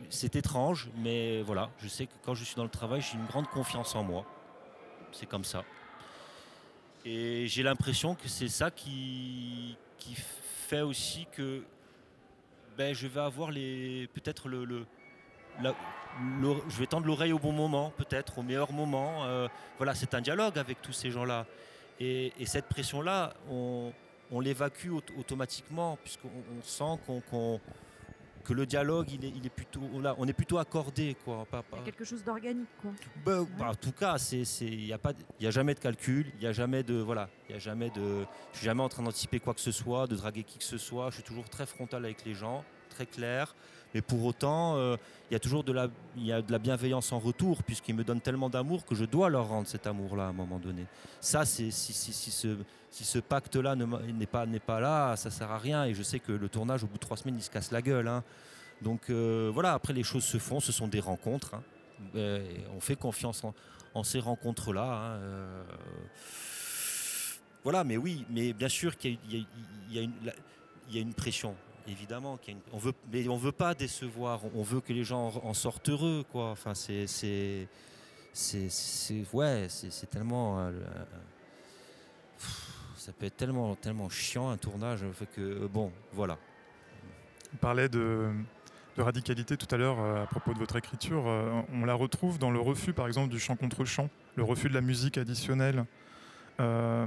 c'est 0.09 0.37
étrange, 0.37 0.89
mais 0.99 1.43
voilà, 1.43 1.71
je 1.83 1.89
sais 1.89 2.07
que 2.07 2.13
quand 2.25 2.35
je 2.35 2.45
suis 2.45 2.55
dans 2.55 2.63
le 2.63 2.71
travail, 2.71 3.01
j'ai 3.01 3.19
une 3.19 3.27
grande 3.27 3.49
confiance 3.49 3.97
en 3.97 4.05
moi. 4.05 4.25
C'est 5.11 5.27
comme 5.27 5.45
ça. 5.45 5.65
Et 7.05 7.49
j'ai 7.49 7.65
l'impression 7.65 8.15
que 8.15 8.29
c'est 8.29 8.49
ça 8.49 8.71
qui, 8.71 9.77
qui 9.99 10.15
fait 10.15 10.83
aussi 10.83 11.27
que 11.33 11.65
ben, 12.79 12.95
je 12.95 13.09
vais 13.09 13.21
avoir 13.21 13.49
peut-être 13.49 14.49
le, 14.49 14.65
le- 14.65 14.87
la- 15.63 15.75
je 16.69 16.79
vais 16.79 16.87
tendre 16.87 17.07
l'oreille 17.07 17.33
au 17.33 17.39
bon 17.39 17.53
moment, 17.53 17.93
peut-être 17.97 18.39
au 18.39 18.43
meilleur 18.43 18.73
moment. 18.73 19.25
Euh, 19.25 19.49
voilà, 19.79 19.95
c'est 19.95 20.15
un 20.15 20.21
dialogue 20.21 20.59
avec 20.59 20.83
tous 20.83 20.93
ces 20.93 21.11
gens-là. 21.11 21.47
Et, 22.01 22.33
et 22.39 22.47
cette 22.47 22.67
pression-là, 22.67 23.35
on, 23.51 23.93
on 24.31 24.41
l'évacue 24.41 24.89
aut- 24.91 25.03
automatiquement, 25.19 25.99
puisqu'on 26.03 26.29
on 26.29 26.63
sent 26.63 27.01
qu'on, 27.31 27.61
que 28.43 28.53
le 28.55 28.65
dialogue, 28.67 29.11
il 29.13 29.25
est, 29.25 29.29
il 29.37 29.45
est 29.47 29.51
plutôt, 29.51 29.83
on, 29.95 30.05
a- 30.05 30.15
on 30.19 30.27
est 30.27 30.33
plutôt 30.33 30.59
accordé. 30.59 31.15
Quoi, 31.25 31.45
pas- 31.51 31.63
pas- 31.63 31.77
Il 31.77 31.81
y 31.81 31.83
a 31.83 31.85
quelque 31.85 32.05
chose 32.05 32.25
d'organique, 32.25 32.69
ben, 33.25 33.47
bah, 33.59 33.69
en 33.71 33.75
tout 33.75 33.93
cas, 33.93 34.17
il 34.63 34.79
n'y 34.87 34.93
a, 34.93 34.99
pas 34.99 35.13
de- 35.13 35.23
il 35.39 35.45
y 35.45 35.47
a 35.47 35.51
jamais 35.51 35.75
de 35.75 35.79
calcul, 35.81 36.27
il 36.35 36.41
n'y 36.41 36.47
a 36.47 36.53
jamais 36.53 36.83
de. 36.83 36.95
Voilà, 36.95 37.29
il 37.49 37.53
y 37.53 37.57
a 37.57 37.59
jamais 37.59 37.91
de. 37.91 38.25
Je 38.53 38.59
suis 38.59 38.65
jamais 38.67 38.83
en 38.83 38.89
train 38.89 39.03
d'anticiper 39.03 39.39
quoi 39.41 39.53
que 39.55 39.61
ce 39.61 39.73
soit, 39.73 40.07
de 40.07 40.17
draguer 40.17 40.43
qui 40.43 40.59
que 40.59 40.65
ce 40.65 40.79
soit. 40.79 41.11
Je 41.11 41.17
suis 41.17 41.23
toujours 41.23 41.49
très 41.51 41.67
frontal 41.67 42.05
avec 42.05 42.25
les 42.25 42.35
gens, 42.35 42.65
très 42.89 43.07
clair. 43.07 43.55
Mais 43.95 44.03
pour 44.03 44.25
autant, 44.25 44.77
euh, 44.77 44.97
il 45.31 45.35
y 45.35 45.37
a 45.37 45.41
toujours 45.41 45.65
de 45.65 45.73
la, 45.73 45.89
y 46.17 46.33
a 46.33 46.43
de 46.43 46.53
la 46.53 46.59
bienveillance 46.59 47.13
en 47.13 47.19
retour, 47.19 47.63
puisqu'ils 47.63 47.95
me 47.95 48.05
donnent 48.05 48.21
tellement 48.21 48.49
d'amour 48.49 48.85
que 48.85 48.95
je 48.95 49.05
dois 49.05 49.29
leur 49.31 49.49
rendre 49.49 49.67
cet 49.67 49.87
amour-là 49.87 50.27
à 50.27 50.29
un 50.29 50.33
moment 50.33 50.59
donné. 50.59 50.87
Ça, 51.21 51.45
si, 51.45 51.73
ce, 51.73 53.19
pacte-là 53.19 53.75
ne 53.75 53.85
n'est 54.13 54.27
pas, 54.61 54.81
là, 54.81 55.17
ça 55.17 55.31
sert 55.31 55.51
à 55.51 55.59
rien. 55.59 55.85
Et 55.85 55.95
je 55.95 56.03
sais 56.03 56.21
que 56.21 56.33
le 56.33 56.49
tournage, 56.49 56.85
au 56.85 56.87
bout 56.87 56.95
de 56.95 57.01
trois 57.01 57.17
semaines, 57.17 57.37
il 57.37 57.43
se 57.43 57.51
casse 57.51 57.73
la 57.73 57.83
gueule. 57.83 58.09
hein. 58.09 58.23
Donc 58.83 59.11
euh, 59.11 59.51
voilà, 59.53 59.75
après 59.75 59.93
les 59.93 60.03
choses 60.03 60.25
se 60.25 60.39
font, 60.39 60.61
ce 60.61 60.73
sont 60.73 60.89
des 60.89 61.01
rencontres. 61.01 61.55
hein. 61.55 61.63
Euh, 62.15 62.47
on 62.75 62.81
fait 62.81 62.97
confiance 62.97 63.43
en, 63.95 64.03
ces 64.05 64.21
rencontres-là. 64.21 65.17
hein, 65.17 65.19
Voilà, 67.63 67.85
mais 67.85 67.97
oui, 67.97 68.25
mais 68.31 68.53
bien 68.53 68.69
sûr 68.69 68.97
qu'il 68.97 69.19
y 69.91 69.99
a 69.99 71.01
une 71.01 71.15
pression, 71.15 71.55
évidemment. 71.91 72.37
qu'il 72.37 72.55
une- 72.55 72.61
on 72.73 72.79
veut, 72.79 72.93
mais 73.13 73.29
on 73.29 73.37
veut 73.37 73.53
pas 73.53 73.75
décevoir. 73.75 74.41
On 74.55 74.63
veut 74.63 74.81
que 74.81 74.93
les 74.93 75.05
gens 75.05 75.29
en, 75.29 75.49
en 75.49 75.55
sortent 75.55 75.89
heureux, 75.89 76.25
quoi. 76.31 76.51
Enfin, 76.51 76.75
c'est, 76.75 77.07
c'est, 77.07 77.69
c'est, 78.33 79.25
ouais, 79.33 79.67
c'est, 79.69 80.09
tellement. 80.09 80.61
euh, 80.61 80.71
pff, 82.39 82.77
ça 82.97 83.13
peut 83.13 83.27
être 83.27 83.37
tellement, 83.37 83.75
tellement 83.77 84.09
chiant 84.09 84.51
un 84.51 84.57
tournage. 84.57 85.01
Que 85.35 85.41
euh, 85.41 85.69
bon, 85.69 85.93
voilà. 86.13 86.39
On 87.55 87.57
parlait 87.57 87.89
de, 87.89 88.31
radicalité 89.03 89.57
tout 89.57 89.73
à 89.75 89.79
l'heure 89.79 89.99
euh, 90.01 90.23
à 90.23 90.27
propos 90.27 90.53
de 90.53 90.59
votre 90.59 90.77
écriture. 90.77 91.25
Euh, 91.27 91.63
on 91.73 91.85
la 91.85 91.95
retrouve 91.95 92.39
dans 92.39 92.51
le 92.51 92.61
refus, 92.61 92.93
par 92.93 93.07
exemple, 93.07 93.31
du 93.31 93.39
chant 93.39 93.57
contre 93.57 93.85
chant, 93.85 94.09
le 94.37 94.45
refus 94.45 94.69
de 94.69 94.75
la 94.75 94.81
musique 94.83 95.19
additionnelle. 95.19 95.85
Euh, 96.61 97.07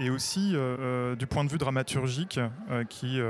et 0.00 0.10
aussi 0.10 0.56
euh, 0.56 0.76
euh, 0.80 1.16
du 1.16 1.26
point 1.26 1.44
de 1.44 1.50
vue 1.50 1.56
dramaturgique 1.58 2.40
qui 2.90 3.20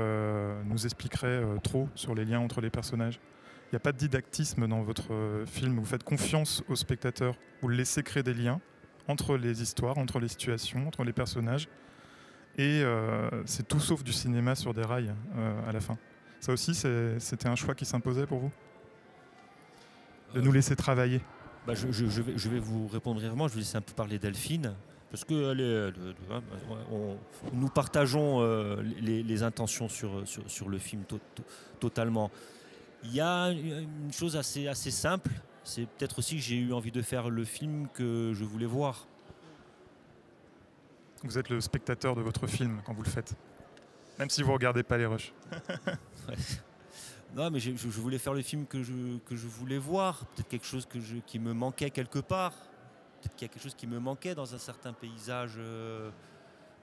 nous 0.65 0.85
expliquerait 0.85 1.43
trop 1.63 1.87
sur 1.95 2.15
les 2.15 2.25
liens 2.25 2.39
entre 2.39 2.59
les 2.59 2.69
personnages. 2.71 3.19
Il 3.65 3.75
n'y 3.75 3.77
a 3.77 3.81
pas 3.81 3.91
de 3.91 3.97
didactisme 3.97 4.67
dans 4.67 4.81
votre 4.81 5.43
film. 5.45 5.77
Vous 5.77 5.85
faites 5.85 6.03
confiance 6.03 6.63
au 6.69 6.75
spectateur. 6.75 7.35
Vous 7.61 7.67
le 7.67 7.75
laissez 7.75 8.01
créer 8.01 8.23
des 8.23 8.33
liens 8.33 8.59
entre 9.07 9.37
les 9.37 9.61
histoires, 9.61 9.97
entre 9.97 10.19
les 10.19 10.27
situations, 10.29 10.87
entre 10.87 11.03
les 11.03 11.13
personnages. 11.13 11.67
Et 12.57 12.81
euh, 12.81 13.29
c'est 13.45 13.67
tout 13.67 13.79
sauf 13.79 14.03
du 14.03 14.13
cinéma 14.13 14.55
sur 14.55 14.73
des 14.73 14.83
rails 14.83 15.13
euh, 15.37 15.69
à 15.69 15.71
la 15.71 15.79
fin. 15.79 15.97
Ça 16.39 16.53
aussi, 16.53 16.73
c'était 17.19 17.47
un 17.47 17.55
choix 17.55 17.75
qui 17.75 17.85
s'imposait 17.85 18.25
pour 18.25 18.39
vous? 18.39 18.51
De 20.33 20.41
nous 20.41 20.51
laisser 20.51 20.75
travailler? 20.75 21.21
Bah, 21.65 21.73
je, 21.73 21.91
je- 21.91 22.07
je 22.07 22.21
vais, 22.21 22.37
je 22.37 22.49
vais 22.49 22.59
vous 22.59 22.87
répondre 22.87 23.19
brièvement. 23.19 23.47
Je 23.47 23.53
vais 23.53 23.59
laisser 23.59 23.77
un 23.77 23.81
peu 23.81 23.93
parler 23.93 24.17
Delphine. 24.19 24.73
Parce 25.11 25.23
que 25.23 25.51
elle- 25.51 25.93
hein, 26.31 26.41
on- 26.91 27.17
nous 27.53 27.69
partageons 27.69 28.41
euh, 28.41 28.81
les, 28.99 29.23
les 29.23 29.43
intentions 29.43 29.87
sur, 29.87 30.27
sur, 30.27 30.49
sur 30.49 30.67
le 30.69 30.77
film 30.79 31.03
to- 31.05 31.19
to- 31.35 31.43
totalement. 31.79 32.29
Il 33.03 33.13
y 33.13 33.21
a 33.21 33.51
une 33.51 34.11
chose 34.11 34.35
assez, 34.35 34.67
assez 34.67 34.91
simple. 34.91 35.31
C'est 35.63 35.85
peut-être 35.85 36.19
aussi 36.19 36.35
que 36.35 36.41
j'ai 36.41 36.55
eu 36.57 36.73
envie 36.73 36.91
de 36.91 37.01
faire 37.01 37.29
le 37.29 37.45
film 37.45 37.87
que 37.93 38.33
je 38.35 38.43
voulais 38.43 38.65
voir. 38.65 39.07
Vous 41.23 41.37
êtes 41.37 41.49
le 41.49 41.61
spectateur 41.61 42.15
de 42.15 42.21
votre 42.21 42.45
film 42.47 42.81
quand 42.85 42.93
vous 42.93 43.03
le 43.03 43.09
faites. 43.09 43.33
Même 44.19 44.29
si 44.29 44.43
vous 44.43 44.51
regardez 44.53 44.83
pas 44.83 44.97
les 44.97 45.05
rushs. 45.05 45.33
Non, 47.35 47.51
mais 47.51 47.59
je, 47.59 47.71
je 47.75 47.87
voulais 47.99 48.17
faire 48.17 48.33
le 48.33 48.41
film 48.41 48.65
que 48.65 48.81
je, 48.81 49.17
que 49.25 49.35
je 49.35 49.47
voulais 49.47 49.77
voir. 49.77 50.25
Peut-être 50.27 50.47
quelque 50.47 50.65
chose 50.65 50.85
que 50.85 50.99
je, 51.01 51.17
qui 51.17 51.39
me 51.39 51.53
manquait 51.53 51.89
quelque 51.91 52.19
part. 52.19 52.53
Peut-être 53.21 53.35
qu'il 53.35 53.47
y 53.47 53.49
a 53.49 53.53
quelque 53.53 53.63
chose 53.63 53.75
qui 53.75 53.87
me 53.87 53.99
manquait 53.99 54.35
dans 54.35 54.53
un 54.53 54.57
certain 54.57 54.93
paysage. 54.93 55.53
euh, 55.57 56.09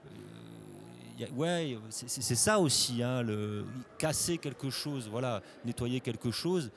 euh, 0.05 1.23
a- 1.25 1.31
ouais, 1.31 1.77
c'est 1.89 2.35
ça 2.35 2.59
aussi, 2.59 3.01
hein, 3.01 3.21
le, 3.21 3.65
casser 3.97 4.37
quelque 4.37 4.69
chose, 4.69 5.07
voilà, 5.09 5.41
nettoyer 5.63 6.01
quelque 6.01 6.31
chose. 6.31 6.71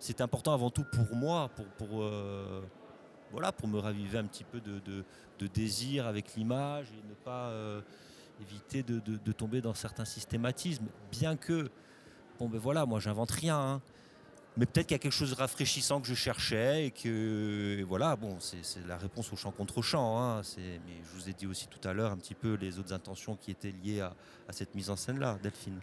C'est 0.00 0.20
important 0.20 0.52
avant 0.52 0.70
tout 0.70 0.84
pour 0.84 1.14
moi, 1.14 1.48
pour, 1.78 2.02
euh, 2.02 2.60
voilà, 3.30 3.52
pour 3.52 3.68
me 3.68 3.78
raviver 3.78 4.18
un 4.18 4.24
petit 4.24 4.44
peu 4.44 4.60
de, 4.60 5.04
désir 5.54 6.06
avec 6.06 6.34
l'image 6.36 6.86
et 6.92 7.08
ne 7.08 7.14
pas 7.14 7.48
euh, 7.48 7.80
éviter 8.40 8.82
de 8.82 9.32
tomber 9.32 9.60
dans 9.60 9.74
certains 9.74 10.04
systématismes. 10.06 10.86
Bien 11.12 11.36
que 11.36 11.70
Bon 12.38 12.48
ben 12.48 12.58
voilà, 12.58 12.84
moi 12.84 12.98
j'invente 12.98 13.30
rien. 13.30 13.56
hein. 13.56 13.82
Mais 14.56 14.66
peut-être 14.66 14.86
qu'il 14.86 14.94
y 14.94 15.00
a 15.00 15.00
quelque 15.00 15.12
chose 15.12 15.30
de 15.30 15.34
rafraîchissant 15.34 16.00
que 16.00 16.06
je 16.06 16.14
cherchais 16.14 16.86
et 16.86 16.90
que 16.92 17.76
et 17.80 17.82
voilà, 17.82 18.14
bon, 18.14 18.36
c'est 18.38 18.86
la 18.86 18.96
réponse 18.96 19.32
au 19.32 19.36
chant 19.36 19.50
contre 19.50 19.82
chant. 19.82 20.16
hein. 20.20 20.42
Mais 20.58 20.94
je 21.02 21.18
vous 21.20 21.28
ai 21.28 21.32
dit 21.32 21.46
aussi 21.48 21.66
tout 21.66 21.86
à 21.88 21.92
l'heure 21.92 22.12
un 22.12 22.16
petit 22.16 22.34
peu 22.34 22.54
les 22.54 22.78
autres 22.78 22.92
intentions 22.92 23.34
qui 23.36 23.50
étaient 23.50 23.72
liées 23.82 24.00
à, 24.00 24.14
à 24.48 24.52
cette 24.52 24.74
mise 24.76 24.90
en 24.90 24.96
scène-là, 24.96 25.38
Delphine. 25.42 25.80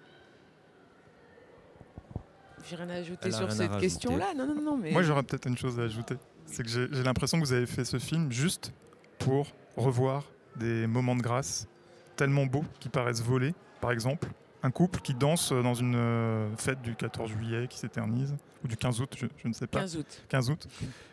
J'ai 2.70 2.76
rien 2.76 2.90
à 2.90 2.94
ajouter 2.96 3.20
Elle 3.28 3.34
sur 3.34 3.52
cette 3.52 3.60
rajouter. 3.72 3.82
question-là. 3.82 4.34
Non, 4.36 4.46
non, 4.48 4.62
non, 4.62 4.78
mais. 4.78 4.92
Moi, 4.92 5.02
j'aurais 5.04 5.24
peut-être 5.24 5.48
une 5.48 5.58
chose 5.58 5.80
à 5.80 5.84
ajouter. 5.84 6.16
C'est 6.46 6.64
que 6.64 6.70
j'ai 6.70 6.88
j'ai 6.92 7.04
l'impression 7.04 7.40
que 7.40 7.46
vous 7.46 7.54
avez 7.54 7.66
fait 7.66 7.86
ce 7.86 7.98
film 8.00 8.32
juste 8.32 8.72
pour 9.20 9.48
revoir 9.76 10.24
des 10.56 10.86
moments 10.88 11.16
de 11.16 11.22
grâce 11.22 11.68
tellement 12.16 12.46
beaux 12.46 12.64
qui 12.80 12.88
paraissent 12.90 13.22
volés. 13.24 13.54
Par 13.80 13.92
exemple, 13.92 14.28
un 14.64 14.72
couple 14.72 15.02
qui 15.02 15.14
danse 15.14 15.52
dans 15.52 15.74
une 15.74 15.96
euh, 15.96 16.56
fête 16.56 16.82
du 16.82 16.96
14 16.96 17.32
juillet 17.32 17.68
qui 17.68 17.80
s'éternise, 17.80 18.36
ou 18.64 18.68
du 18.68 18.78
15 18.78 19.02
août, 19.02 19.16
je, 19.18 19.26
je 19.38 19.48
ne 19.48 19.54
sais 19.54 19.68
pas. 19.68 19.80
15 19.80 19.98
août. 19.98 20.24
15 20.30 20.50
août. 20.52 20.68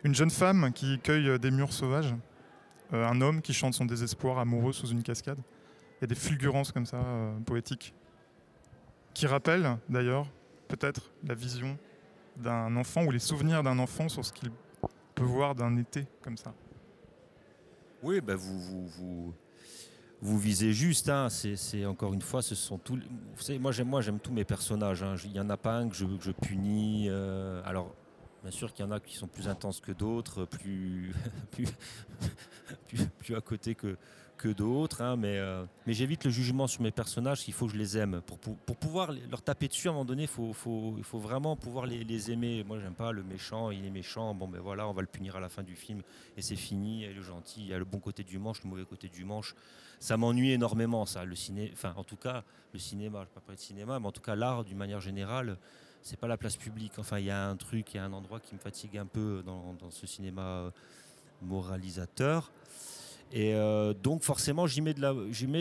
Une 0.05 0.15
jeune 0.15 0.31
femme 0.31 0.73
qui 0.73 0.99
cueille 1.01 1.39
des 1.39 1.51
murs 1.51 1.73
sauvages. 1.73 2.15
Euh, 2.95 3.07
un 3.07 3.21
homme 3.21 3.43
qui 3.43 3.53
chante 3.53 3.75
son 3.75 3.85
désespoir 3.85 4.39
amoureux 4.39 4.73
sous 4.73 4.89
une 4.89 5.03
cascade. 5.03 5.39
Il 5.99 6.03
y 6.03 6.05
a 6.05 6.07
des 6.07 6.15
fulgurances 6.15 6.73
comme 6.73 6.87
ça, 6.87 6.97
euh, 6.97 7.39
poétiques, 7.41 7.95
qui 9.15 9.27
rappellent 9.27 9.77
d'ailleurs 9.89 10.27
peut-être 10.69 11.11
la 11.25 11.35
vision 11.35 11.77
d'un 12.37 12.77
enfant 12.77 13.05
ou 13.05 13.11
les 13.11 13.19
souvenirs 13.19 13.63
d'un 13.63 13.79
enfant 13.79 14.09
sur 14.09 14.25
ce 14.25 14.33
qu'il 14.33 14.51
peut 15.15 15.25
voir 15.25 15.55
d'un 15.55 15.77
été 15.77 16.07
comme 16.23 16.37
ça. 16.37 16.55
Oui, 18.03 18.21
ben 18.21 18.37
vous, 18.37 18.59
vous, 18.61 18.87
vous, 18.87 19.35
vous 20.21 20.39
visez 20.39 20.73
juste. 20.73 21.09
hein. 21.09 21.29
C'est 21.31 21.87
encore 21.87 22.13
une 22.15 22.23
fois, 22.23 22.43
ce 22.43 22.55
sont 22.55 22.79
tous. 22.79 22.97
Vous 23.37 23.43
savez, 23.43 23.59
moi 23.59 23.73
j'aime 23.73 23.89
moi 23.89 24.01
j'aime 24.01 24.19
tous 24.21 24.33
mes 24.33 24.45
personnages. 24.45 25.03
hein. 25.03 25.15
Il 25.25 25.33
n'y 25.33 25.41
en 25.41 25.51
a 25.51 25.57
pas 25.57 25.77
un 25.77 25.89
que 25.89 25.95
je, 25.95 26.31
punis. 26.33 27.07
euh, 27.09 27.63
alors. 27.65 27.95
Bien 28.41 28.53
sûr 28.53 28.73
qu'il 28.73 28.85
y 28.85 28.89
en 28.89 28.93
a 28.93 29.01
qui 29.01 29.17
sont 29.17 29.27
plus 29.27 29.49
intenses 29.49 29.81
que 29.81 29.91
d'autres, 29.91 30.45
plus, 30.45 31.13
plus, 32.87 33.07
plus 33.19 33.35
à 33.35 33.41
côté 33.41 33.75
que, 33.75 33.97
que 34.39 34.49
d'autres, 34.49 35.03
hein, 35.03 35.17
mais, 35.17 35.37
euh, 35.37 35.65
mais 35.87 35.93
j'évite 35.93 36.25
le 36.25 36.31
jugement 36.31 36.67
sur 36.67 36.81
mes 36.83 36.91
personnages, 36.91 37.47
il 37.47 37.53
faut 37.53 37.67
que 37.67 37.73
je 37.73 37.79
les 37.79 37.99
aime. 37.99 38.23
Pour, 38.27 38.39
pour, 38.39 38.57
pour 38.57 38.77
pouvoir 38.77 39.13
leur 39.31 39.43
taper 39.43 39.69
dessus, 39.69 39.89
à 39.89 39.91
un 39.91 39.95
moment 39.95 40.05
donné, 40.07 40.23
il 40.23 40.29
faut, 40.29 40.53
faut, 40.55 41.19
vraiment 41.19 41.57
pouvoir 41.57 41.85
les, 41.85 42.31
aimer. 42.31 42.65
Moi, 42.65 42.79
j'aime 42.81 42.95
pas 42.95 43.13
le 43.13 43.23
méchant, 43.23 43.71
il 43.71 43.85
est 43.85 43.91
méchant, 43.91 44.35
bon 44.35 44.49
ben 44.49 44.61
voilà, 44.61 44.89
on 44.89 44.93
va 44.93 45.03
le 45.03 45.09
punir 45.09 45.37
à 45.37 45.41
la 45.41 45.49
fin 45.49 45.63
du 45.63 45.75
film, 45.75 46.03
et 46.37 46.43
c'est 46.43 46.57
fini, 46.57 47.05
et 47.05 47.13
le 47.13 47.23
gentil, 47.23 47.61
il 47.61 47.67
y 47.67 47.75
a 47.75 47.79
le 47.79 47.85
bon 47.85 47.99
côté 47.99 48.25
du 48.25 48.39
manche, 48.39 48.63
le 48.65 48.71
mauvais 48.71 48.85
côté 48.85 49.09
du 49.09 49.25
manche. 49.25 49.55
Ça 50.01 50.17
m'ennuie 50.17 50.53
énormément, 50.53 51.05
ça, 51.05 51.25
le 51.25 51.35
ciné, 51.35 51.71
enfin, 51.75 51.93
en 51.97 52.05
tout 52.05 52.17
cas, 52.17 52.45
le 52.73 52.79
cinéma, 52.79 53.19
je 53.19 53.23
ne 53.23 53.25
vais 53.27 53.35
pas 53.35 53.41
parler 53.41 53.57
de 53.57 53.63
cinéma, 53.63 53.99
mais 53.99 54.07
en 54.07 54.13
tout 54.13 54.23
cas, 54.23 54.37
l'art, 54.37 54.65
d'une 54.65 54.79
manière 54.79 55.01
générale, 55.01 55.59
c'est 56.03 56.19
pas 56.19 56.29
la 56.29 56.37
place 56.37 56.57
publique. 56.57 56.93
Enfin, 56.99 57.19
il 57.19 57.27
y 57.27 57.31
a 57.31 57.49
un 57.49 57.57
truc, 57.57 57.93
il 57.93 57.97
y 57.97 58.01
a 58.01 58.05
un 58.05 58.13
endroit 58.13 58.41
qui 58.41 58.55
me 58.55 58.61
fatigue 58.61 58.97
un 58.99 59.07
peu 59.07 59.43
dans, 59.45 59.91
ce 59.91 60.07
cinéma 60.07 60.73
moralisateur. 61.43 62.51
Et 63.33 63.55
euh, 63.55 63.93
donc, 63.95 64.23
forcément, 64.23 64.67
j'y 64.67 64.81
mets 64.81 64.95
de 64.95 65.01
la- 65.03 65.15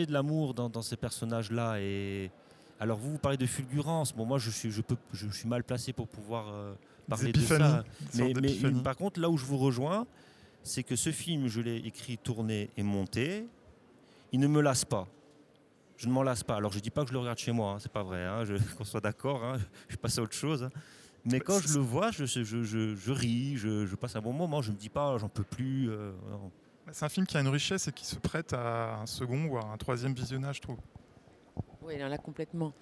l'amour 0.08 0.54
dans, 0.54 0.68
dans 0.70 0.82
ces 0.82 0.96
personnages-là. 0.96 1.80
Et 1.80 2.30
alors, 2.80 2.98
vous, 2.98 3.12
vous 3.12 3.18
parlez 3.18 3.36
de 3.36 3.46
fulgurance. 3.46 4.14
Bon, 4.14 4.24
moi, 4.24 4.38
je 4.38 4.50
suis, 4.50 4.70
je 4.70 4.80
peux, 4.80 4.96
je 5.12 5.28
suis 5.28 5.48
mal 5.48 5.62
placé 5.64 5.92
pour 5.92 6.08
pouvoir 6.08 6.46
euh, 6.48 6.72
parler 7.08 7.32
de 7.32 7.40
ça. 7.58 7.84
Mais, 8.14 8.32
par 8.82 8.96
contre, 8.96 9.20
là 9.20 9.28
où 9.28 9.36
je 9.36 9.44
vous 9.44 9.58
rejoins, 9.58 10.06
c'est 10.62 10.82
que 10.82 10.96
ce 10.96 11.10
film, 11.12 11.48
je 11.48 11.60
l'ai 11.60 11.76
écrit, 11.76 12.16
tourné 12.18 12.70
et 12.76 12.82
monté. 12.82 13.46
Il 14.32 14.40
ne 14.40 14.46
me 14.46 14.60
lasse 14.60 14.84
pas. 14.84 15.06
Je 15.98 16.06
ne 16.06 16.12
m'en 16.12 16.22
lasse 16.22 16.44
pas. 16.44 16.56
Alors, 16.56 16.70
je 16.72 16.78
ne 16.78 16.82
dis 16.82 16.90
pas 16.90 17.02
que 17.02 17.08
je 17.08 17.12
le 17.12 17.18
regarde 17.18 17.38
chez 17.38 17.52
moi, 17.52 17.72
hein, 17.72 17.78
c'est 17.80 17.90
pas 17.92 18.02
vrai, 18.04 18.24
hein, 18.24 18.44
qu'on 18.78 18.84
soit 18.84 19.00
d'accord, 19.00 19.42
hein, 19.44 19.58
je 19.88 19.96
passe 19.96 20.18
à 20.18 20.22
autre 20.22 20.34
chose. 20.34 20.62
hein. 20.62 20.70
Mais 21.24 21.40
quand 21.40 21.58
je 21.60 21.74
le 21.74 21.80
vois, 21.80 22.10
je, 22.12 22.24
je, 22.24 22.44
je- 22.44 22.94
je 22.94 23.12
ris, 23.12 23.56
je, 23.56 23.94
passe 23.96 24.14
un 24.16 24.20
bon 24.20 24.32
moment. 24.32 24.62
Je 24.62 24.70
ne 24.70 24.76
me 24.76 24.80
dis 24.80 24.88
pas, 24.88 25.18
j'en 25.18 25.28
peux 25.28 25.42
plus. 25.42 25.90
euh, 25.90 26.12
C'est 26.92 27.04
un 27.04 27.08
film 27.08 27.26
qui 27.26 27.36
a 27.36 27.40
une 27.40 27.48
richesse 27.48 27.88
et 27.88 27.92
qui 27.92 28.04
se 28.04 28.16
prête 28.16 28.52
à 28.52 29.00
un 29.00 29.06
second 29.06 29.44
ou 29.46 29.58
à 29.58 29.64
un 29.66 29.76
troisième 29.76 30.14
visionnage, 30.14 30.56
je 30.56 30.62
trouve. 30.62 30.78
Oui, 31.82 31.98
là, 31.98 32.08
là, 32.08 32.18
complètement. 32.18 32.72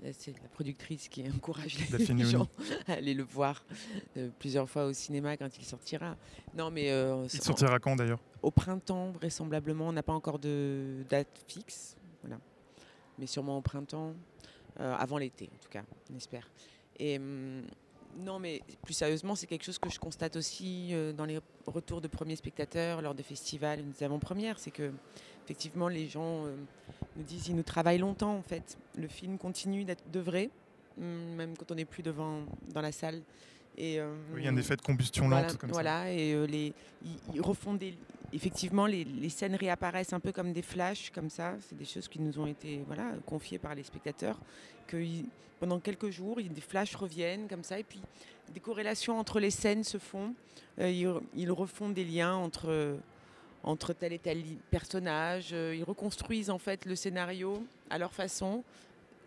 Là, 0.00 0.10
c'est 0.12 0.34
la 0.42 0.48
productrice 0.48 1.08
qui 1.08 1.24
encourage 1.28 1.78
les 1.90 2.24
gens 2.24 2.48
à 2.86 2.92
aller 2.94 3.14
le 3.14 3.22
voir 3.22 3.64
euh, 4.16 4.28
plusieurs 4.38 4.68
fois 4.68 4.86
au 4.86 4.92
cinéma 4.92 5.36
quand 5.36 5.56
il 5.58 5.64
sortira. 5.64 6.16
Non, 6.54 6.70
mais 6.70 6.90
euh, 6.90 7.26
Il 7.32 7.40
sortira 7.40 7.78
quand 7.78 7.96
d'ailleurs? 7.96 8.20
Au 8.42 8.50
printemps, 8.50 9.10
vraisemblablement. 9.12 9.88
On 9.88 9.92
n'a 9.92 10.02
pas 10.02 10.12
encore 10.12 10.38
de 10.38 11.04
date 11.08 11.44
fixe, 11.48 11.96
voilà. 12.22 12.38
mais 13.18 13.26
sûrement 13.26 13.56
au 13.56 13.62
printemps, 13.62 14.14
euh, 14.80 14.94
avant 14.96 15.16
l'été 15.16 15.48
en 15.54 15.58
tout 15.62 15.70
cas, 15.70 15.84
on 16.12 16.16
espère. 16.16 16.50
Et 16.98 17.18
hum, 17.18 17.62
non, 18.18 18.38
mais 18.38 18.62
plus 18.82 18.94
sérieusement, 18.94 19.34
c'est 19.34 19.46
quelque 19.46 19.64
chose 19.64 19.78
que 19.78 19.90
je 19.90 19.98
constate 19.98 20.36
aussi 20.36 20.88
euh, 20.92 21.12
dans 21.12 21.24
les 21.24 21.38
retours 21.66 22.00
de 22.00 22.08
premiers 22.08 22.36
spectateurs 22.36 23.02
lors 23.02 23.14
des 23.14 23.22
festivals, 23.22 23.80
des 23.84 24.04
avant-premières, 24.04 24.58
c'est 24.58 24.70
que 24.70 24.90
effectivement 25.44 25.88
les 25.88 26.08
gens 26.08 26.46
euh, 26.46 26.56
nous 27.16 27.22
disent 27.22 27.48
ils 27.48 27.56
nous 27.56 27.62
travaillent 27.62 27.98
longtemps 27.98 28.36
en 28.36 28.42
fait. 28.42 28.78
Le 28.96 29.08
film 29.08 29.38
continue 29.38 29.84
d'être 29.84 30.10
de 30.10 30.20
vrai, 30.20 30.50
hum, 30.98 31.34
même 31.36 31.56
quand 31.56 31.70
on 31.70 31.74
n'est 31.74 31.84
plus 31.84 32.02
devant 32.02 32.40
dans 32.72 32.80
la 32.80 32.92
salle. 32.92 33.22
Et, 33.78 34.00
euh, 34.00 34.14
Oui, 34.32 34.40
Il 34.40 34.44
y 34.44 34.48
a 34.48 34.50
un 34.50 34.56
effet 34.56 34.76
de 34.76 34.82
combustion 34.82 35.28
voilà, 35.28 35.48
lente 35.48 35.60
ça. 35.60 35.66
voilà, 35.68 36.10
et 36.10 36.46
les, 36.46 36.72
ils, 37.04 37.18
ils 37.34 37.40
refont 37.42 37.74
des. 37.74 37.94
Effectivement, 38.32 38.86
les, 38.86 39.28
scènes 39.28 39.54
réapparaissent 39.54 40.12
un 40.12 40.20
peu 40.20 40.32
comme 40.32 40.52
des 40.52 40.62
flashs, 40.62 41.10
comme 41.10 41.30
ça. 41.30 41.54
C'est 41.60 41.76
des 41.76 41.84
choses 41.84 42.08
qui 42.08 42.20
nous 42.20 42.38
ont 42.38 42.46
été 42.46 42.82
voilà, 42.86 43.12
confiées 43.24 43.58
par 43.58 43.74
les 43.74 43.82
spectateurs. 43.82 44.38
Que 44.86 45.02
pendant 45.60 45.78
quelques 45.78 46.10
jours, 46.10 46.36
des 46.36 46.60
flashs 46.60 46.94
reviennent 46.96 47.48
comme 47.48 47.62
ça, 47.62 47.78
et 47.78 47.84
puis 47.84 48.00
des 48.52 48.60
corrélations 48.60 49.18
entre 49.18 49.40
les 49.40 49.50
scènes 49.50 49.84
se 49.84 49.98
font. 49.98 50.34
Euh, 50.78 51.18
ils, 51.34 51.50
refont 51.50 51.88
des 51.88 52.04
liens 52.04 52.34
entre, 52.34 52.98
entre 53.62 53.92
tel 53.92 54.12
et 54.12 54.18
tel 54.18 54.42
personnage. 54.70 55.50
Euh, 55.52 55.74
Ils 55.74 55.84
reconstruisent 55.84 56.50
en 56.50 56.58
fait 56.58 56.84
le 56.84 56.94
scénario 56.94 57.64
à 57.90 57.98
leur 57.98 58.12
façon, 58.12 58.62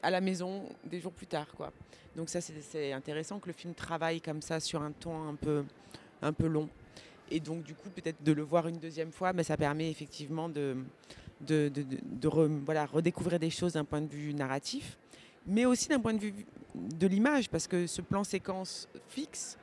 à 0.03 0.11
la 0.11 0.21
maison, 0.21 0.63
des 0.85 0.99
jours 0.99 1.13
plus 1.13 1.27
tard. 1.27 1.47
Quoi. 1.55 1.71
Donc 2.15 2.29
ça, 2.29 2.41
c'est- 2.41 2.61
c'est 2.61 2.91
intéressant 2.93 3.39
que 3.39 3.47
le 3.47 3.53
film 3.53 3.73
travaille 3.73 4.21
comme 4.21 4.41
ça 4.41 4.59
sur 4.59 4.81
un 4.81 4.91
ton 4.91 5.27
un 5.29 5.35
peu, 5.35 5.63
un 6.21 6.33
peu 6.33 6.47
long. 6.47 6.69
Et 7.31 7.39
donc, 7.39 7.63
du 7.63 7.75
coup, 7.75 7.89
peut-être 7.89 8.23
de 8.23 8.31
le 8.31 8.41
voir 8.41 8.67
une 8.67 8.77
deuxième 8.77 9.11
fois, 9.11 9.33
mais 9.33 9.43
ça 9.43 9.57
permet 9.57 9.89
effectivement 9.89 10.49
de, 10.49 10.77
voilà, 12.65 12.85
redécouvrir 12.85 13.39
des 13.39 13.49
choses 13.49 13.73
d'un 13.73 13.85
point 13.85 14.01
de 14.01 14.11
vue 14.11 14.33
narratif, 14.33 14.97
mais 15.45 15.65
aussi 15.65 15.87
d'un 15.87 15.99
point 15.99 16.13
de 16.13 16.19
vue 16.19 16.33
de 16.75 17.07
l'image, 17.07 17.49
parce 17.49 17.67
que 17.67 17.87
ce 17.87 18.01
plan 18.01 18.23
séquence 18.23 18.87
fixe, 19.07 19.57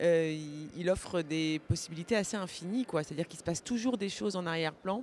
euh, 0.00 0.32
il, 0.32 0.80
il 0.80 0.90
offre 0.90 1.22
des 1.22 1.60
possibilités 1.66 2.16
assez 2.16 2.36
infinies. 2.36 2.86
C'est-à-dire 2.90 3.26
qu'il 3.26 3.38
se 3.38 3.44
passe 3.44 3.62
toujours 3.62 3.98
des 3.98 4.08
choses 4.08 4.36
en 4.36 4.46
arrière-plan. 4.46 5.02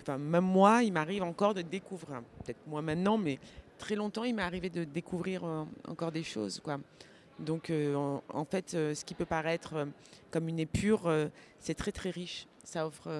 Enfin, 0.00 0.18
même 0.18 0.44
moi, 0.44 0.82
il 0.82 0.92
m'arrive 0.92 1.22
encore 1.22 1.54
de 1.54 1.62
découvrir, 1.62 2.20
peut-être 2.44 2.58
moi 2.66 2.82
maintenant, 2.82 3.16
mais 3.16 3.38
très 3.78 3.94
longtemps, 3.94 4.24
il 4.24 4.34
m'est 4.34 4.42
arrivé 4.42 4.68
de 4.68 4.84
découvrir 4.84 5.44
euh, 5.44 5.64
encore 5.88 6.12
des 6.12 6.22
choses. 6.22 6.60
Quoi. 6.60 6.78
Donc, 7.38 7.70
euh, 7.70 7.94
en, 7.94 8.22
en 8.28 8.44
fait, 8.44 8.74
euh, 8.74 8.94
ce 8.94 9.04
qui 9.04 9.14
peut 9.14 9.24
paraître 9.24 9.74
euh, 9.74 9.86
comme 10.30 10.48
une 10.48 10.58
épure, 10.60 11.10
c'est 11.58 11.74
très 11.74 11.92
très 11.92 12.10
riche. 12.10 12.46
Ça 12.64 12.86
offre 12.86 13.10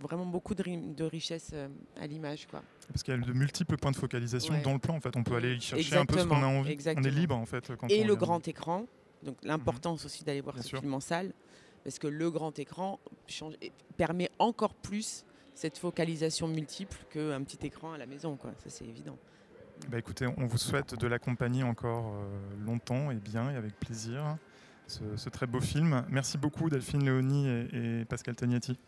vraiment 0.00 0.26
beaucoup 0.26 0.54
de, 0.54 0.62
ri- 0.62 0.76
de 0.94 1.04
richesse 1.04 1.54
à 1.98 2.06
l'image. 2.06 2.46
Quoi. 2.46 2.62
Parce 2.88 3.02
qu'il 3.02 3.14
y 3.14 3.16
a 3.16 3.20
de 3.20 3.32
multiples 3.32 3.76
points 3.78 3.90
de 3.92 3.96
focalisation 3.96 4.54
Ouais. 4.54 4.60
dans 4.62 4.74
le 4.74 4.78
plan. 4.78 4.94
En 4.96 5.00
fait, 5.00 5.16
on 5.16 5.22
peut 5.24 5.36
aller 5.36 5.58
chercher 5.58 5.96
un 5.96 6.04
peu 6.04 6.18
ce 6.18 6.24
qu'on 6.26 6.34
a 6.34 6.36
Exactement, 6.36 6.58
envie. 6.58 6.68
On 6.68 6.72
exactement. 6.72 7.06
est 7.06 7.10
libre 7.10 7.36
en 7.36 7.46
fait. 7.46 7.72
Quand 7.76 7.88
Et 7.88 8.02
on 8.04 8.06
le 8.06 8.14
grand 8.16 8.46
écran, 8.46 8.84
donc 9.22 9.36
l'importance 9.42 10.04
aussi 10.04 10.22
d'aller 10.22 10.42
voir 10.42 10.54
Bien 10.54 10.62
ce 10.62 10.68
sûr. 10.68 10.80
film 10.80 10.92
en 10.94 11.00
salle, 11.00 11.32
parce 11.82 11.98
que 11.98 12.06
le 12.08 12.30
grand 12.30 12.56
écran 12.58 13.00
change, 13.26 13.54
et 13.62 13.72
permet 13.96 14.28
encore 14.38 14.74
plus 14.74 15.24
cette 15.54 15.78
focalisation 15.78 16.46
multiple 16.46 16.98
qu'un 17.10 17.42
petit 17.42 17.66
écran 17.66 17.92
à 17.94 17.98
la 17.98 18.06
maison. 18.06 18.36
Quoi. 18.36 18.52
Ça, 18.58 18.68
c'est 18.68 18.84
évident. 18.84 19.16
Bah, 19.88 19.98
écoutez, 19.98 20.26
on 20.36 20.46
vous 20.46 20.58
souhaite 20.58 20.94
de 20.98 21.06
l'accompagner 21.06 21.62
encore 21.62 22.12
euh, 22.14 22.64
longtemps 22.66 23.10
et 23.10 23.16
bien 23.16 23.50
et 23.50 23.56
avec 23.56 23.78
plaisir. 23.78 24.36
Ce, 24.86 25.16
ce 25.16 25.28
très 25.28 25.46
beau 25.46 25.60
film. 25.60 26.04
Merci 26.08 26.38
beaucoup 26.38 26.70
Delphine 26.70 27.04
Léonie 27.04 27.46
et, 27.48 28.00
et 28.00 28.04
Pascal 28.06 28.34
Tagnati. 28.36 28.78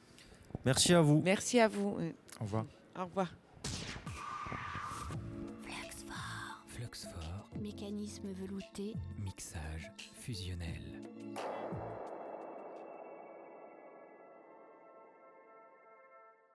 Merci 0.64 0.94
à 0.94 1.00
vous. 1.02 1.20
Merci 1.24 1.60
à 1.60 1.68
vous. 1.68 1.98
Au 2.40 2.44
revoir. 2.44 2.64
Au 2.98 3.04
revoir. 3.04 3.32
Fluxfort, 6.68 7.48
Mécanisme 7.60 8.28
velouté. 8.32 8.94
mixage 9.18 9.90
fusionnel. 10.20 11.02